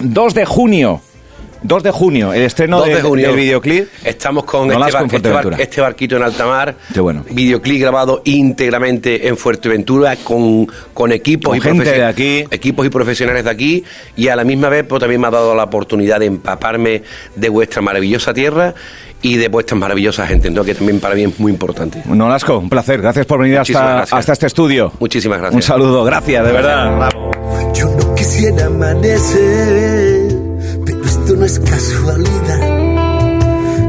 2 0.00 0.34
de 0.34 0.44
junio 0.44 1.02
2 1.62 1.82
de 1.82 1.90
junio, 1.90 2.32
el 2.32 2.42
estreno 2.42 2.78
2 2.78 2.86
de 2.88 2.94
del- 2.94 3.02
junio. 3.02 3.26
del 3.28 3.36
videoclip. 3.36 3.88
Estamos 4.04 4.44
con 4.44 4.70
este, 4.70 4.78
bar- 4.92 5.04
este 5.12 5.30
bar- 5.30 5.60
este 5.60 5.80
barquito 5.80 6.16
en 6.16 6.22
alta 6.22 6.46
mar. 6.46 6.74
Qué 6.92 7.00
bueno. 7.00 7.24
Videoclip 7.30 7.80
grabado 7.80 8.22
íntegramente 8.24 9.28
en 9.28 9.36
Fuerteventura 9.36 10.16
con, 10.16 10.66
con 10.94 11.12
equipos 11.12 11.50
Con 11.50 11.58
y 11.58 11.60
gente 11.60 11.92
de 11.92 12.04
aquí. 12.04 12.44
Equipos 12.50 12.86
y 12.86 12.90
profesionales 12.90 13.44
de 13.44 13.50
aquí. 13.50 13.84
Y 14.16 14.28
a 14.28 14.36
la 14.36 14.44
misma 14.44 14.68
vez, 14.68 14.84
pues 14.88 15.00
también 15.00 15.20
me 15.20 15.26
ha 15.26 15.30
dado 15.30 15.54
la 15.54 15.64
oportunidad 15.64 16.20
de 16.20 16.26
empaparme 16.26 17.02
de 17.34 17.48
vuestra 17.48 17.82
maravillosa 17.82 18.32
tierra 18.34 18.74
y 19.20 19.36
de 19.36 19.48
vuestras 19.48 19.78
maravillosas 19.80 20.28
gente, 20.28 20.48
¿no? 20.48 20.62
que 20.64 20.74
también 20.76 21.00
para 21.00 21.16
mí 21.16 21.24
es 21.24 21.40
muy 21.40 21.50
importante. 21.50 22.00
Nolasco, 22.06 22.56
un 22.58 22.68
placer. 22.68 23.02
Gracias 23.02 23.26
por 23.26 23.40
venir 23.40 23.58
hasta, 23.58 23.72
gracias. 23.96 24.12
hasta 24.18 24.32
este 24.32 24.46
estudio. 24.46 24.92
Muchísimas 25.00 25.38
gracias. 25.40 25.56
Un 25.56 25.62
saludo, 25.62 26.04
gracias, 26.04 26.46
de 26.46 26.52
verdad. 26.52 26.96
Bravo. 26.96 27.30
Yo 27.74 27.86
no 27.96 28.14
quisiera 28.14 28.66
amanecer, 28.66 30.17
esto 31.28 31.40
no 31.40 31.44
es 31.44 31.58
casualidad. 31.58 32.60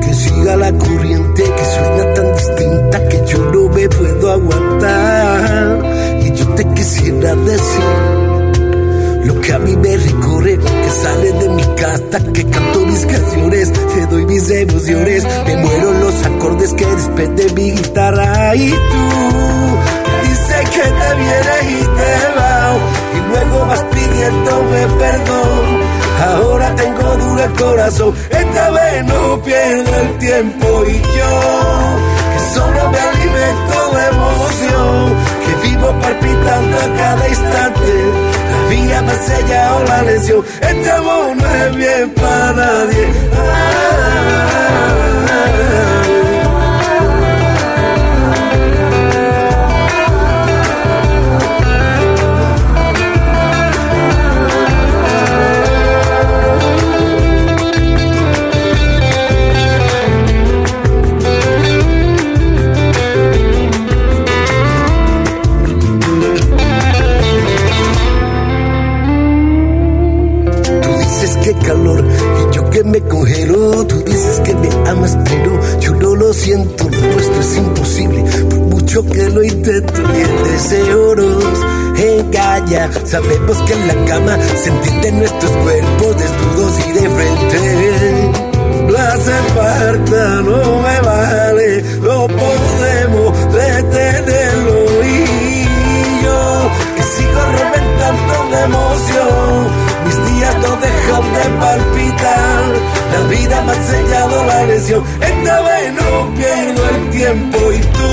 Que 0.02 0.14
siga 0.14 0.56
la 0.58 0.74
corriente 0.74 1.44
que 1.44 1.66
suena 1.66 2.14
tan 2.14 2.34
distinta 2.34 3.08
que 3.08 3.26
yo 3.28 3.38
no 3.52 3.70
me 3.70 3.88
puedo 3.88 4.32
aguantar. 4.32 5.80
Y 6.22 6.34
yo 6.34 6.48
te 6.56 6.66
quisiera 6.74 7.36
decir 7.36 7.84
lo 9.24 9.40
que 9.40 9.54
a 9.54 9.60
mí 9.60 9.76
me 9.78 9.96
recorre, 9.96 10.58
que 10.58 10.90
sale 10.90 11.32
de 11.32 11.50
mi 11.50 11.64
casa, 11.76 12.34
que 12.34 12.46
canto 12.46 12.86
mis 12.86 13.06
canciones, 13.06 13.72
te 13.72 14.06
doy 14.08 14.26
mis 14.26 14.50
emociones, 14.50 15.24
me 15.46 15.56
muero 15.58 15.94
los 15.94 16.26
acordes 16.26 16.74
que 16.74 16.86
despende 16.86 17.54
mi 17.54 17.72
guitarra 17.72 18.56
y 18.56 18.70
tú 18.70 18.78
dices 20.28 20.70
que 20.72 20.82
te 20.82 21.16
vienes 21.16 21.72
y 21.72 21.84
te 21.86 22.36
vas 22.36 22.49
esta 27.90 28.70
vez 28.70 29.04
no 29.06 29.42
pierdo 29.42 29.96
el 30.02 30.18
tiempo 30.20 30.86
y 30.88 30.94
yo 30.94 31.34
que 32.34 32.40
solo 32.54 32.92
me 32.92 33.00
alimento 33.00 33.92
de 33.96 34.08
emoción, 34.10 35.16
que 35.44 35.68
vivo 35.68 35.88
palpitando 36.00 36.78
a 36.78 36.98
cada 36.98 37.28
instante. 37.28 37.92
La 38.52 38.70
vida 38.70 39.02
me 39.02 39.12
ha 39.12 39.16
sellado 39.16 39.84
la 39.86 40.02
lesión, 40.04 40.46
este 40.62 40.92
amor 40.92 41.36
no 41.36 41.56
es 41.56 41.76
bien 41.78 42.10
para 42.12 42.54
nadie. 42.54 43.08
Tú 45.16 45.19
que 72.72 72.84
me 72.84 73.02
congelo. 73.02 73.86
Tú 73.86 74.04
dices 74.04 74.42
que 74.42 74.56
me 74.56 74.70
amas, 74.90 75.18
pero 75.26 75.60
yo 75.80 75.96
no 75.96 76.16
lo 76.16 76.34
siento. 76.34 76.84
Lo 76.90 77.02
nuestro 77.02 77.42
es 77.42 77.58
imposible, 77.58 78.24
por 78.50 78.60
mucho 78.60 79.06
que 79.06 79.30
lo 79.30 79.44
intento. 79.44 80.02
Y 80.02 80.22
el 80.22 80.44
deseo 80.52 81.16
nos 81.16 81.44
engaña. 82.00 82.90
Sabemos 83.06 83.58
que 83.64 83.74
en 83.74 83.88
la 83.88 84.06
cama 84.06 84.38
se 84.64 84.72
nuestros 85.12 85.52
cuerpos 85.52 86.16
desnudos 86.18 86.88
y 86.88 86.92
de 86.94 87.10
frente. 87.10 88.32
No 88.88 88.98
hace 88.98 89.32
no 90.44 90.82
me 90.82 91.02
vale, 91.02 91.84
no 92.02 92.28
podemos 92.28 93.54
detenerlo. 93.54 95.04
Y 95.04 96.24
yo 96.24 96.72
que 96.96 97.04
sigo 97.04 97.42
reventando 97.58 98.56
de 98.56 98.64
emoción. 98.64 99.79
Dejan 101.10 101.34
de 101.34 101.60
palpitar. 101.60 102.66
La 103.14 103.22
vida 103.30 103.62
me 103.64 103.72
ha 103.72 103.76
enseñado 103.76 104.46
la 104.46 104.64
lesión. 104.66 105.04
Esta 105.20 105.62
vez 105.62 105.94
no 105.94 106.36
pierdo 106.36 106.90
el 106.90 107.10
tiempo. 107.10 107.58
Y 107.72 107.80
tú, 107.80 108.12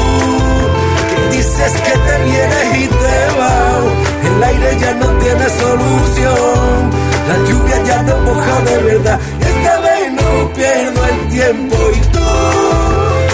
que 1.11 1.37
dices 1.37 1.73
que 1.85 1.91
te 1.91 2.25
vienes 2.25 2.79
y 2.79 2.87
te 2.89 3.19
vas. 3.39 3.85
El 4.29 4.45
aire 4.45 4.79
ya 4.81 4.95
no 4.95 5.09
tiene 5.19 5.47
solución. 5.63 6.91
La 7.29 7.37
lluvia 7.47 7.83
ya 7.85 8.03
no 8.03 8.17
moja 8.21 8.61
de 8.63 8.77
verdad. 8.83 9.21
Esta 9.41 9.81
vez 9.81 10.13
no 10.13 10.53
pierdo 10.55 11.05
el 11.05 11.29
tiempo. 11.29 11.77
Y 11.93 12.01
tú, 12.15 12.29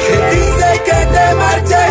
que 0.07 0.16
dices 0.35 0.81
que 0.87 1.07
te 1.14 1.35
marchas 1.37 1.82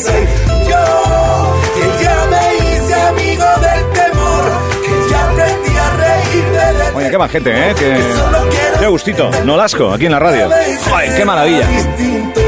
interesa. 0.00 0.12
Y 0.18 0.68
yo, 0.68 1.56
que 1.74 2.04
ya 2.04 2.26
me 2.30 2.54
hice 2.56 2.94
amigo 2.94 3.44
del 3.60 3.92
temor. 3.92 4.52
Que 4.84 5.10
ya 5.10 5.30
aprendí 5.30 5.76
a 5.76 5.90
reírme 5.96 6.84
de 6.84 6.96
Oye, 6.96 7.10
qué 7.10 7.18
más 7.18 7.30
gente, 7.30 7.70
¿eh? 7.70 7.74
Que... 7.74 8.78
Qué 8.78 8.86
gustito. 8.86 9.30
Nolasco, 9.44 9.92
aquí 9.92 10.06
en 10.06 10.12
la 10.12 10.18
radio. 10.18 10.48
Joder, 10.88 11.16
qué 11.16 11.24
maravilla. 11.24 11.66
Distinto, 11.66 12.40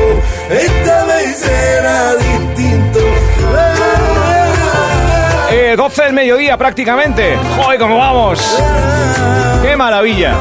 esta 0.51 1.05
vez 1.05 1.37
será 1.37 2.15
distinto. 2.17 2.99
Eh, 5.51 5.75
12 5.77 6.03
del 6.03 6.13
mediodía 6.15 6.57
prácticamente. 6.57 7.37
Joder, 7.57 7.79
cómo 7.79 7.99
vamos. 7.99 8.59
Qué 9.63 9.77
maravilla. 9.77 10.35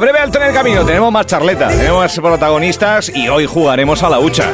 Breve 0.00 0.18
alto 0.18 0.38
en 0.38 0.48
el 0.48 0.54
camino. 0.54 0.84
Tenemos 0.84 1.12
más 1.12 1.26
charleta, 1.26 1.68
tenemos 1.68 1.98
más 1.98 2.16
protagonistas 2.16 3.12
y 3.14 3.28
hoy 3.28 3.46
jugaremos 3.46 4.02
a 4.02 4.10
la 4.10 4.18
hucha. 4.18 4.50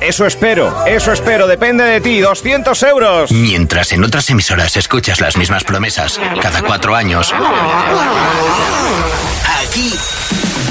Eso 0.00 0.26
espero, 0.26 0.84
eso 0.86 1.12
espero. 1.12 1.46
Depende 1.46 1.84
de 1.84 2.00
ti. 2.00 2.20
200 2.20 2.82
euros. 2.84 3.30
Mientras 3.30 3.92
en 3.92 4.04
otras 4.04 4.28
emisoras 4.30 4.76
escuchas 4.76 5.20
las 5.20 5.36
mismas 5.36 5.64
promesas 5.64 6.20
cada 6.40 6.62
cuatro 6.62 6.94
años, 6.94 7.32
aquí 9.60 9.92